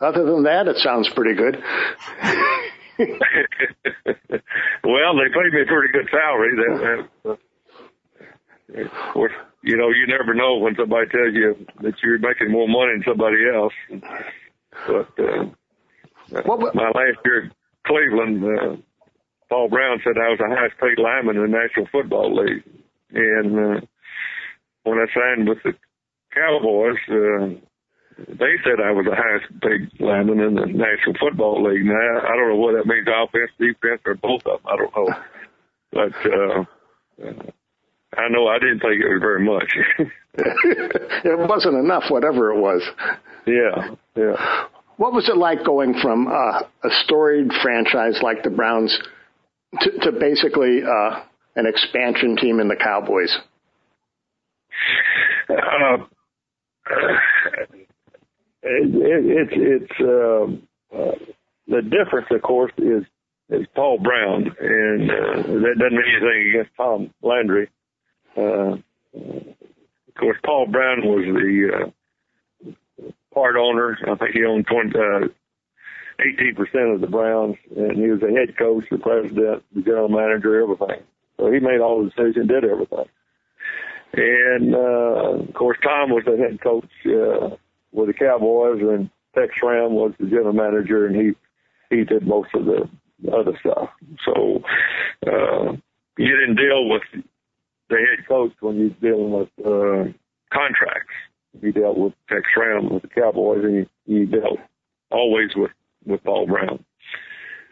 Other 0.00 0.24
than 0.24 0.44
that, 0.44 0.66
it 0.66 0.76
sounds 0.78 1.08
pretty 1.14 1.34
good. 1.34 1.56
well, 4.82 5.14
they 5.14 5.28
paid 5.28 5.52
me 5.52 5.62
a 5.62 5.66
pretty 5.66 5.92
good 5.92 6.08
salary. 6.10 6.56
That, 6.56 7.08
that, 7.24 7.30
uh, 7.30 7.36
of 8.80 9.12
course, 9.12 9.32
you 9.62 9.76
know, 9.76 9.88
you 9.90 10.06
never 10.06 10.34
know 10.34 10.56
when 10.56 10.74
somebody 10.74 11.08
tells 11.10 11.34
you 11.34 11.66
that 11.82 11.94
you're 12.02 12.18
making 12.18 12.50
more 12.50 12.66
money 12.66 12.92
than 12.94 13.04
somebody 13.06 13.36
else. 13.54 13.72
But 14.86 15.24
uh, 15.24 16.42
What- 16.44 16.74
my 16.74 16.86
last 16.88 17.18
year 17.24 17.44
at 17.46 17.52
Cleveland, 17.86 18.44
uh, 18.44 18.76
Paul 19.50 19.68
Brown 19.68 20.00
said 20.02 20.14
I 20.18 20.30
was 20.30 20.38
the 20.38 20.48
highest 20.56 20.78
paid 20.78 20.98
lineman 20.98 21.36
in 21.36 21.42
the 21.42 21.48
National 21.58 21.86
Football 21.92 22.34
League, 22.34 22.62
and 23.12 23.58
uh, 23.58 23.80
when 24.84 24.98
I 24.98 25.06
signed 25.14 25.48
with 25.48 25.58
the 25.62 25.74
Cowboys, 26.34 26.96
uh, 27.08 27.60
they 28.28 28.54
said 28.64 28.80
I 28.82 28.90
was 28.92 29.04
the 29.08 29.14
highest 29.14 29.60
paid 29.60 29.90
lineman 30.00 30.40
in 30.40 30.54
the 30.54 30.66
National 30.66 31.14
Football 31.20 31.62
League. 31.62 31.84
Now 31.84 32.20
I 32.24 32.34
don't 32.36 32.48
know 32.48 32.56
what 32.56 32.74
that 32.74 32.86
means, 32.86 33.06
offense, 33.06 33.50
defense, 33.58 34.00
or 34.06 34.14
both 34.14 34.42
of 34.46 34.62
them. 34.62 34.72
I 34.72 34.76
don't 34.76 34.96
know, 34.96 35.14
but 35.92 36.14
uh, 36.32 36.64
uh, 37.28 37.50
I 38.16 38.28
know 38.30 38.46
I 38.48 38.58
didn't 38.58 38.80
think 38.80 39.02
it 39.02 39.08
was 39.12 39.20
very 39.20 39.44
much. 39.44 39.70
it 40.36 41.38
wasn't 41.48 41.76
enough, 41.76 42.04
whatever 42.10 42.50
it 42.50 42.58
was. 42.60 42.82
yeah, 43.46 43.94
yeah. 44.16 44.64
What 44.96 45.12
was 45.12 45.28
it 45.28 45.36
like 45.36 45.64
going 45.64 45.94
from 46.00 46.28
uh, 46.28 46.62
a 46.84 46.90
storied 47.04 47.50
franchise 47.62 48.20
like 48.22 48.42
the 48.42 48.50
Browns 48.50 48.96
to, 49.80 49.90
to 50.02 50.12
basically 50.12 50.82
uh, 50.82 51.22
an 51.56 51.66
expansion 51.66 52.36
team 52.36 52.60
in 52.60 52.68
the 52.68 52.76
Cowboys? 52.76 53.36
Uh, 55.48 56.04
it, 58.62 58.94
it, 58.94 59.50
it's 59.52 59.90
it's 59.90 60.00
um, 60.00 60.68
uh, 60.94 61.12
the 61.66 61.82
difference, 61.82 62.28
of 62.30 62.42
course, 62.42 62.72
is 62.78 63.04
is 63.50 63.66
Paul 63.74 63.98
Brown, 63.98 64.44
and 64.60 65.10
uh, 65.10 65.36
that 65.36 65.74
doesn't 65.78 65.96
mean 65.96 66.14
anything 66.16 66.50
against 66.50 66.76
Tom 66.76 67.10
Landry. 67.22 67.68
Uh, 68.36 68.76
of 69.14 70.14
course, 70.18 70.36
Paul 70.44 70.66
Brown 70.70 71.02
was 71.02 71.24
the 71.24 71.86
uh, 71.86 71.90
part 73.32 73.56
owner. 73.56 73.96
I 74.06 74.14
think 74.16 74.30
he 74.34 74.44
owned 74.44 74.66
20, 74.66 74.90
uh, 74.98 75.28
18% 76.20 76.94
of 76.94 77.00
the 77.00 77.06
Browns, 77.06 77.56
and 77.76 77.96
he 77.96 78.08
was 78.08 78.20
the 78.20 78.32
head 78.32 78.56
coach, 78.56 78.84
the 78.90 78.98
president, 78.98 79.62
the 79.74 79.82
general 79.82 80.08
manager, 80.08 80.62
everything. 80.62 81.02
So 81.38 81.50
he 81.50 81.58
made 81.58 81.80
all 81.80 82.04
the 82.04 82.10
decisions, 82.10 82.48
did 82.48 82.64
everything. 82.64 83.06
And 84.16 84.74
uh, 84.74 85.42
of 85.48 85.54
course, 85.54 85.76
Tom 85.82 86.10
was 86.10 86.22
the 86.24 86.36
head 86.36 86.60
coach 86.62 86.88
uh, 87.06 87.56
with 87.92 88.08
the 88.08 88.14
Cowboys, 88.14 88.80
and 88.80 89.10
Tex 89.34 89.52
Schramm 89.58 89.92
was 89.92 90.12
the 90.20 90.26
general 90.26 90.52
manager, 90.52 91.06
and 91.06 91.16
he 91.16 91.32
he 91.90 92.04
did 92.04 92.26
most 92.26 92.50
of 92.54 92.64
the 92.64 92.88
other 93.32 93.58
stuff. 93.60 93.88
So 94.24 94.62
uh, 95.26 95.72
you 96.16 96.36
didn't 96.36 96.56
deal 96.56 96.88
with 96.88 97.02
the 97.88 97.96
head 97.96 98.26
coach 98.28 98.52
when 98.60 98.76
you're 98.76 99.12
dealing 99.12 99.32
with 99.32 99.48
uh, 99.58 100.12
contracts. 100.52 101.14
You 101.60 101.72
dealt 101.72 101.96
with 101.96 102.12
Tex 102.28 102.42
Schramm 102.52 102.92
with 102.92 103.02
the 103.02 103.08
Cowboys, 103.08 103.64
and 103.64 103.74
you, 103.74 103.86
you 104.06 104.26
dealt 104.26 104.58
always 105.10 105.50
with 105.56 105.70
with 106.04 106.22
Paul 106.24 106.46
Brown. 106.46 106.84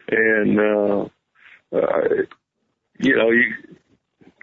And 0.09 0.59
uh, 0.59 1.05
uh, 1.75 2.07
you 2.99 3.15
know, 3.15 3.31
you 3.31 3.53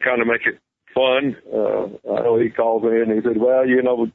kind 0.02 0.20
of 0.20 0.26
make 0.26 0.46
it 0.46 0.58
fun. 0.94 1.36
Uh, 1.52 2.12
I 2.12 2.22
know 2.22 2.38
he 2.38 2.50
called 2.50 2.84
me 2.84 3.00
and 3.00 3.12
he 3.12 3.20
said, 3.22 3.36
"Well, 3.36 3.66
you 3.66 3.82
know, 3.82 4.08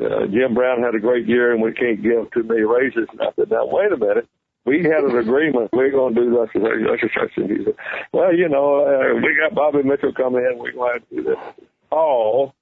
uh, 0.00 0.26
Jim 0.26 0.54
Brown 0.54 0.82
had 0.82 0.94
a 0.94 1.00
great 1.00 1.26
year, 1.26 1.52
and 1.52 1.62
we 1.62 1.72
can't 1.72 2.02
give 2.02 2.30
too 2.32 2.42
many 2.42 2.62
raises." 2.62 3.08
And 3.10 3.20
I 3.20 3.32
said, 3.36 3.50
"Now 3.50 3.66
wait 3.66 3.92
a 3.92 3.96
minute." 3.96 4.28
We 4.64 4.84
had 4.84 5.02
an 5.02 5.18
agreement. 5.18 5.70
We're 5.72 5.90
going 5.90 6.14
to 6.14 6.20
do 6.20 6.30
this 6.30 6.48
and 6.54 6.64
such 7.18 7.30
and. 7.36 7.50
And 7.50 7.58
he 7.58 7.64
said, 7.64 7.74
"Well, 8.12 8.34
you 8.34 8.48
know, 8.48 8.86
uh, 8.86 9.16
we 9.16 9.36
got 9.36 9.54
Bobby 9.54 9.82
Mitchell 9.82 10.12
coming 10.12 10.46
in. 10.48 10.58
We're 10.58 10.72
going 10.72 11.00
to 11.00 11.16
do 11.16 11.22
this." 11.24 11.66
Oh, 11.90 12.54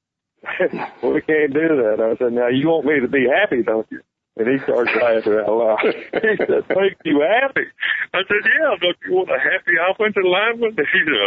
we 1.03 1.20
can't 1.22 1.53
do 1.53 1.76
that. 1.83 2.00
I 2.00 2.16
said, 2.16 2.33
"Now 2.33 2.48
you 2.48 2.68
want 2.68 2.87
me 2.87 3.00
to 3.00 3.09
be 3.09 3.26
happy, 3.29 3.62
don't 3.62 3.87
you?" 3.90 4.00
And 4.37 4.48
he 4.48 4.59
started 4.64 4.96
laughing 4.96 5.35
out 5.35 5.53
loud. 5.53 5.79
He 5.83 6.37
said, 6.38 6.64
"Make 6.70 6.96
you 7.05 7.20
happy?" 7.20 7.66
I 8.14 8.22
said, 8.26 8.42
"Yeah. 8.44 8.76
Don't 8.81 8.96
you 9.07 9.12
want 9.14 9.31
a 9.31 9.38
happy 9.38 9.76
offensive 9.90 10.24
lineman?" 10.24 10.76
He 10.92 11.05
said, 11.05 11.22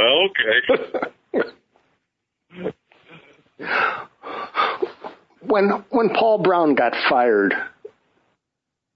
"Okay." 1.29 1.53
When 5.45 5.83
when 5.89 6.09
Paul 6.09 6.37
Brown 6.39 6.73
got 6.73 6.93
fired, 7.09 7.53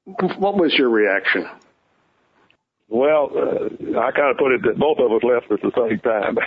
what 0.06 0.56
was 0.56 0.74
your 0.78 0.90
reaction? 0.90 1.46
Well, 2.90 3.30
uh, 3.36 3.66
I 4.00 4.12
kind 4.12 4.32
of 4.32 4.38
put 4.38 4.54
it 4.54 4.62
that 4.64 4.78
both 4.80 4.98
of 5.00 5.12
us 5.12 5.22
left 5.24 5.52
at 5.52 5.60
the 5.62 5.72
same 5.76 6.00
time. 6.00 6.38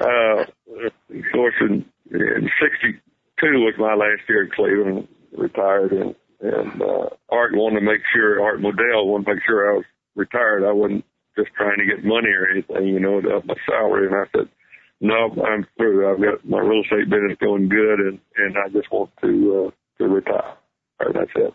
Uh, 0.00 0.42
of 0.42 1.24
course, 1.32 1.54
in, 1.60 1.84
in 2.10 2.50
'62 2.60 3.00
was 3.42 3.74
my 3.78 3.94
last 3.94 4.22
year 4.28 4.44
at 4.44 4.52
Cleveland. 4.52 5.08
Retired, 5.36 5.92
and 5.92 6.14
and 6.40 6.82
uh, 6.82 7.08
Art 7.30 7.54
wanted 7.54 7.80
to 7.80 7.86
make 7.86 8.02
sure 8.12 8.42
Art 8.42 8.60
Modell 8.60 9.06
wanted 9.06 9.24
to 9.26 9.34
make 9.34 9.44
sure 9.46 9.72
I 9.72 9.76
was 9.76 9.84
retired. 10.14 10.64
I 10.64 10.72
wasn't 10.72 11.04
just 11.36 11.48
trying 11.56 11.78
to 11.78 11.86
get 11.86 12.04
money 12.04 12.28
or 12.28 12.50
anything, 12.50 12.86
you 12.86 13.00
know, 13.00 13.20
to 13.20 13.36
up 13.36 13.46
my 13.46 13.54
salary. 13.66 14.08
And 14.08 14.14
I 14.16 14.24
said, 14.36 14.48
no, 15.02 15.34
I'm 15.44 15.66
through. 15.76 16.12
I've 16.12 16.22
got 16.22 16.48
my 16.48 16.58
real 16.60 16.82
estate 16.82 17.10
business 17.10 17.36
going 17.40 17.68
good, 17.68 17.98
and 17.98 18.20
and 18.36 18.56
I 18.56 18.68
just 18.68 18.90
want 18.92 19.10
to 19.22 19.66
uh, 19.66 20.02
to 20.02 20.08
retire. 20.08 20.54
That's 21.00 21.30
it. 21.34 21.54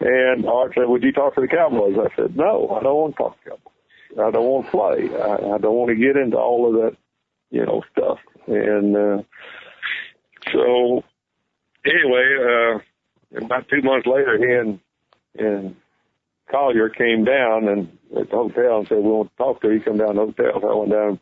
And 0.00 0.46
Art 0.46 0.72
said, 0.74 0.88
"Would 0.88 1.02
you 1.02 1.12
talk 1.12 1.34
to 1.34 1.42
the 1.42 1.48
Cowboys?" 1.48 1.96
I 1.98 2.14
said, 2.16 2.34
"No, 2.34 2.74
I 2.78 2.82
don't 2.82 2.96
want 2.96 3.14
to 3.14 3.22
talk 3.22 3.32
to 3.32 3.44
the 3.44 3.50
Cowboys. 3.50 4.26
I 4.26 4.30
don't 4.30 4.46
want 4.46 4.64
to 4.66 4.70
play. 4.70 5.18
I, 5.20 5.54
I 5.54 5.58
don't 5.58 5.76
want 5.76 5.90
to 5.90 5.96
get 5.96 6.16
into 6.16 6.38
all 6.38 6.66
of 6.66 6.74
that, 6.80 6.96
you 7.50 7.64
know, 7.64 7.82
stuff." 7.92 8.18
And 8.46 8.96
uh, 8.96 9.22
so, 10.52 11.02
anyway, 11.84 12.36
uh, 12.40 13.44
about 13.44 13.68
two 13.68 13.82
months 13.82 14.06
later, 14.06 14.38
he 14.38 14.52
and 14.52 14.80
and 15.38 15.76
Collier 16.50 16.88
came 16.88 17.24
down 17.24 17.68
and 17.68 17.88
at 18.16 18.30
the 18.30 18.36
hotel 18.36 18.78
and 18.78 18.88
said, 18.88 18.98
"We 18.98 19.10
want 19.10 19.30
to 19.30 19.36
talk 19.36 19.60
to 19.62 19.72
you." 19.72 19.80
Come 19.80 19.98
down 19.98 20.14
to 20.14 20.32
the 20.36 20.42
hotel. 20.42 20.60
So 20.60 20.68
I 20.68 20.74
went 20.74 20.92
down, 20.92 21.20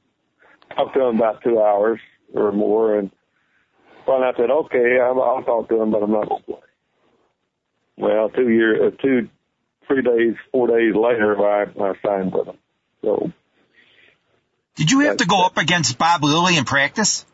talked 0.76 0.94
to 0.94 1.04
him 1.04 1.16
about 1.16 1.42
two 1.42 1.60
hours 1.60 2.00
or 2.34 2.52
more, 2.52 2.98
and 2.98 3.10
finally 4.04 4.28
I 4.28 4.36
said, 4.36 4.50
"Okay, 4.50 4.98
I'll, 5.00 5.22
I'll 5.22 5.42
talk 5.42 5.68
to 5.70 5.80
him, 5.82 5.90
but 5.90 6.02
I'm 6.02 6.12
not 6.12 6.28
going 6.28 6.42
to 6.42 6.46
play." 6.46 6.60
Well, 7.96 8.28
two 8.28 8.50
year, 8.50 8.88
uh, 8.88 8.90
two, 9.00 9.28
three 9.86 10.02
days, 10.02 10.34
four 10.52 10.66
days 10.66 10.94
later, 10.94 11.38
I, 11.40 11.62
I 11.62 11.92
signed 12.04 12.32
with 12.32 12.48
him. 12.48 12.58
So. 13.02 13.32
Did 14.76 14.90
you 14.90 15.00
have 15.00 15.18
to 15.18 15.26
go 15.26 15.44
up 15.44 15.56
against 15.56 15.98
Bob 15.98 16.24
Lilly 16.24 16.56
in 16.56 16.64
practice? 16.64 17.24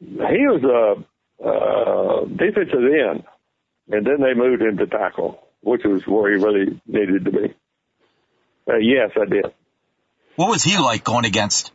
He 0.00 0.08
was 0.08 0.62
a, 0.64 1.46
a 1.46 2.26
defensive 2.26 2.74
end, 2.74 3.24
and 3.90 4.06
then 4.06 4.20
they 4.20 4.34
moved 4.34 4.62
him 4.62 4.78
to 4.78 4.86
tackle, 4.86 5.38
which 5.60 5.82
was 5.84 6.02
where 6.06 6.32
he 6.32 6.42
really 6.42 6.80
needed 6.86 7.24
to 7.26 7.30
be. 7.30 7.54
Uh, 8.68 8.76
yes, 8.76 9.10
I 9.20 9.26
did. 9.26 9.46
What 10.36 10.48
was 10.48 10.64
he 10.64 10.78
like 10.78 11.04
going 11.04 11.26
against? 11.26 11.72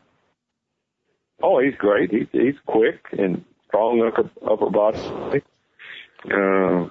Oh, 1.41 1.61
he's 1.61 1.75
great. 1.75 2.11
He's 2.11 2.27
he's 2.31 2.55
quick 2.65 2.99
and 3.11 3.45
strong 3.67 4.01
upper 4.05 4.29
upper 4.45 4.69
body. 4.69 4.99
Uh, 6.25 6.89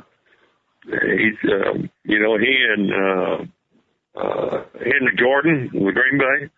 he's, 0.87 1.51
um, 1.53 1.91
you 2.05 2.19
know, 2.19 2.39
he 2.39 2.57
and, 2.75 2.93
uh, 2.95 4.19
uh, 4.19 4.65
Henry 4.73 5.17
Jordan 5.19 5.71
with 5.75 5.95
Green 5.95 6.19
Bay. 6.19 6.51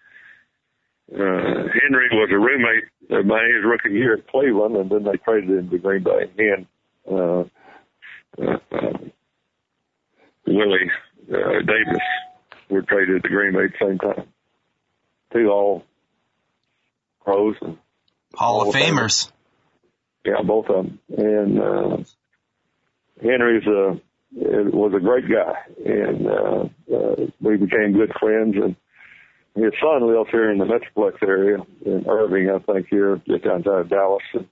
Uh, 1.12 1.18
Henry 1.18 2.08
was 2.12 2.30
a 2.32 2.38
roommate 2.38 2.84
of 3.10 3.26
mine 3.26 3.52
his 3.56 3.64
rookie 3.64 3.90
year 3.90 4.14
at 4.14 4.28
Cleveland, 4.28 4.76
and 4.76 4.90
then 4.90 5.04
they 5.04 5.16
traded 5.18 5.50
him 5.50 5.70
to 5.70 5.78
Green 5.78 6.04
Bay. 6.04 6.30
And, 6.38 6.66
uh, 7.10 7.44
uh, 8.40 8.58
uh, 8.70 8.98
Willie, 10.46 10.90
uh, 11.32 11.58
Davis 11.66 12.02
were 12.68 12.82
traded 12.82 13.22
to 13.24 13.28
Green 13.28 13.52
Bay 13.54 13.64
at 13.64 13.72
the 13.72 13.86
same 13.86 13.98
time. 13.98 14.28
Two 15.32 15.48
all 15.48 15.84
pros 17.24 17.56
and 17.60 17.78
Hall, 18.34 18.68
of 18.68 18.74
Famers. 18.74 19.32
Yeah, 20.24 20.42
both 20.44 20.66
of 20.68 20.86
them. 20.86 21.00
And, 21.16 21.60
uh, 21.60 21.96
Henry's 23.20 23.66
a, 23.66 24.00
was 24.32 24.92
a 24.96 25.00
great 25.00 25.24
guy, 25.28 25.54
and 25.84 26.26
uh, 26.26 26.94
uh, 26.94 27.26
we 27.40 27.56
became 27.56 27.92
good 27.92 28.12
friends. 28.18 28.54
And 28.56 28.76
his 29.54 29.72
son 29.80 30.06
lives 30.06 30.30
here 30.30 30.50
in 30.50 30.58
the 30.58 30.64
Metroplex 30.64 31.22
area 31.22 31.58
in 31.84 32.04
Irving, 32.08 32.50
I 32.50 32.58
think, 32.60 32.88
here 32.88 33.20
just 33.26 33.46
outside 33.46 33.80
of 33.80 33.88
Dallas. 33.88 34.22
And, 34.32 34.48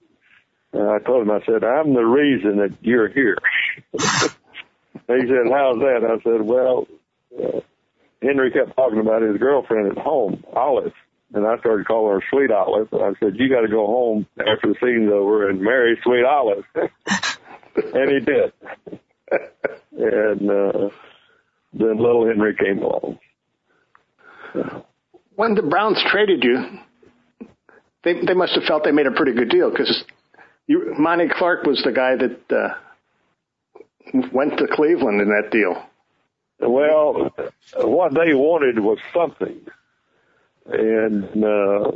and 0.72 0.90
I 0.90 0.98
told 0.98 1.22
him, 1.22 1.30
I 1.30 1.40
said, 1.46 1.64
I'm 1.64 1.94
the 1.94 2.04
reason 2.04 2.56
that 2.56 2.76
you're 2.80 3.08
here. 3.08 3.38
he 3.92 3.98
said, 3.98 5.50
how's 5.50 5.78
that? 5.78 6.00
I 6.04 6.22
said, 6.22 6.42
well, 6.42 6.86
uh, 7.38 7.60
Henry 8.20 8.50
kept 8.50 8.76
talking 8.76 9.00
about 9.00 9.22
his 9.22 9.38
girlfriend 9.38 9.92
at 9.96 9.98
home, 9.98 10.42
Olive. 10.54 10.92
And 11.34 11.46
I 11.46 11.58
started 11.58 11.86
calling 11.86 12.20
her 12.20 12.26
Sweet 12.30 12.50
Olive. 12.50 12.88
I 12.92 13.12
said, 13.20 13.36
you 13.36 13.48
got 13.50 13.60
to 13.60 13.68
go 13.68 13.86
home 13.86 14.26
after 14.38 14.68
the 14.68 14.76
scene's 14.80 15.12
over 15.12 15.48
and 15.48 15.60
marry 15.60 15.98
Sweet 16.02 16.24
Olive. 16.24 16.64
and 16.74 18.10
he 18.10 18.20
did. 18.20 18.52
and 19.92 20.50
uh, 20.50 20.88
then 21.74 21.98
little 21.98 22.26
Henry 22.26 22.56
came 22.56 22.78
along. 22.78 23.18
When 25.38 25.54
the 25.54 25.62
Browns 25.62 26.02
traded 26.10 26.42
you, 26.42 26.64
they 28.02 28.14
they 28.26 28.34
must 28.34 28.56
have 28.56 28.64
felt 28.64 28.82
they 28.82 28.90
made 28.90 29.06
a 29.06 29.12
pretty 29.12 29.34
good 29.34 29.48
deal 29.48 29.70
because 29.70 30.02
Monty 30.68 31.28
Clark 31.28 31.62
was 31.62 31.80
the 31.84 31.92
guy 31.92 32.16
that 32.16 32.40
uh, 32.50 32.74
went 34.32 34.58
to 34.58 34.66
Cleveland 34.66 35.20
in 35.20 35.28
that 35.28 35.52
deal. 35.52 35.80
Well, 36.58 37.32
what 37.76 38.14
they 38.14 38.34
wanted 38.34 38.80
was 38.80 38.98
something, 39.14 39.60
and 40.66 41.44
uh, 41.44 41.92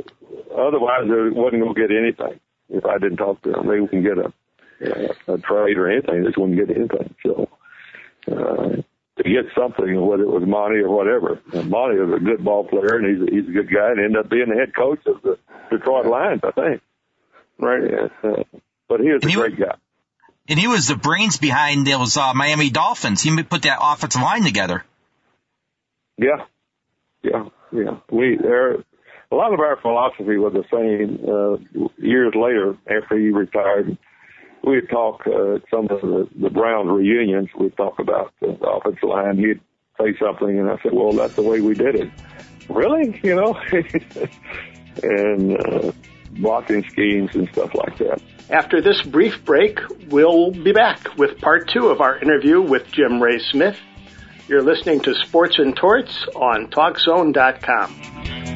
otherwise 0.57 1.01
they 1.09 1.37
wasn't 1.37 1.63
going 1.63 1.75
to 1.75 1.81
get 1.81 1.91
anything. 1.91 2.39
If 2.69 2.85
I 2.85 2.97
didn't 2.97 3.17
talk 3.17 3.41
to 3.41 3.51
them, 3.51 3.67
they 3.67 3.81
wouldn't 3.81 4.05
get 4.05 4.19
a 4.19 5.33
a 5.33 5.37
trade 5.39 5.77
or 5.77 5.91
anything. 5.91 6.21
They 6.21 6.27
just 6.27 6.37
wouldn't 6.37 6.65
get 6.65 6.73
anything. 6.77 7.13
So 7.25 7.49
uh, 8.31 8.81
to 9.23 9.29
get 9.29 9.45
something, 9.55 10.05
whether 10.05 10.23
it 10.23 10.29
was 10.29 10.43
Monty 10.45 10.79
or 10.79 10.89
whatever. 10.89 11.39
And 11.53 11.69
Monty 11.69 11.99
was 11.99 12.21
a 12.21 12.23
good 12.23 12.43
ball 12.43 12.65
player, 12.65 12.97
and 12.97 13.05
he's 13.05 13.29
he's 13.33 13.49
a 13.49 13.51
good 13.51 13.73
guy, 13.73 13.91
and 13.91 13.99
ended 13.99 14.17
up 14.17 14.29
being 14.29 14.49
the 14.49 14.55
head 14.55 14.75
coach 14.75 14.99
of 15.05 15.21
the 15.21 15.37
Detroit 15.71 16.05
Lions, 16.05 16.41
I 16.43 16.51
think. 16.51 16.81
Right. 17.57 17.81
Yeah, 17.89 18.29
uh, 18.29 18.43
but 18.87 18.99
he 18.99 19.11
was 19.11 19.21
and 19.23 19.25
a 19.25 19.29
he, 19.29 19.35
great 19.35 19.59
guy. 19.59 19.75
And 20.49 20.59
he 20.59 20.67
was 20.67 20.87
the 20.87 20.95
brains 20.95 21.37
behind 21.37 21.87
those 21.87 22.17
uh, 22.17 22.33
Miami 22.33 22.69
Dolphins. 22.69 23.21
He 23.21 23.43
put 23.43 23.61
that 23.61 23.79
offensive 23.81 24.21
line 24.21 24.43
together. 24.43 24.83
Yeah, 26.17 26.45
yeah, 27.23 27.45
yeah. 27.71 27.97
We 28.11 28.37
there. 28.41 28.83
A 29.31 29.35
lot 29.35 29.51
of 29.51 29.59
our 29.61 29.77
philosophy 29.81 30.37
was 30.37 30.53
the 30.53 30.65
same 30.71 31.17
uh, 31.25 31.87
years 31.97 32.33
later 32.35 32.77
after 32.85 33.17
he 33.17 33.29
retired 33.29 33.97
we'd 34.63 34.89
talk 34.89 35.27
uh, 35.27 35.59
some 35.69 35.87
of 35.89 36.01
the, 36.01 36.27
the 36.39 36.49
Browns 36.49 36.89
reunions. 36.89 37.49
We'd 37.57 37.75
talk 37.77 37.99
about 37.99 38.33
the 38.39 38.49
offensive 38.49 39.03
line. 39.03 39.37
He'd 39.37 39.59
say 39.99 40.17
something, 40.19 40.59
and 40.59 40.69
I 40.69 40.77
said, 40.81 40.93
"Well, 40.93 41.11
that's 41.13 41.35
the 41.35 41.43
way 41.43 41.61
we 41.61 41.73
did 41.73 41.95
it." 41.95 42.09
Really, 42.69 43.19
you 43.23 43.35
know, 43.35 43.59
and 45.03 45.57
uh, 45.57 45.91
blocking 46.31 46.83
schemes 46.89 47.35
and 47.35 47.49
stuff 47.49 47.73
like 47.75 47.97
that. 47.99 48.21
After 48.49 48.81
this 48.81 49.01
brief 49.01 49.45
break, 49.45 49.79
we'll 50.09 50.51
be 50.51 50.73
back 50.73 51.17
with 51.17 51.39
part 51.39 51.69
two 51.69 51.87
of 51.87 52.01
our 52.01 52.17
interview 52.17 52.61
with 52.61 52.91
Jim 52.91 53.21
Ray 53.21 53.39
Smith. 53.39 53.79
You're 54.47 54.61
listening 54.61 54.99
to 55.01 55.15
Sports 55.15 55.59
and 55.59 55.75
Torts 55.75 56.25
on 56.35 56.67
TalkZone.com. 56.69 58.52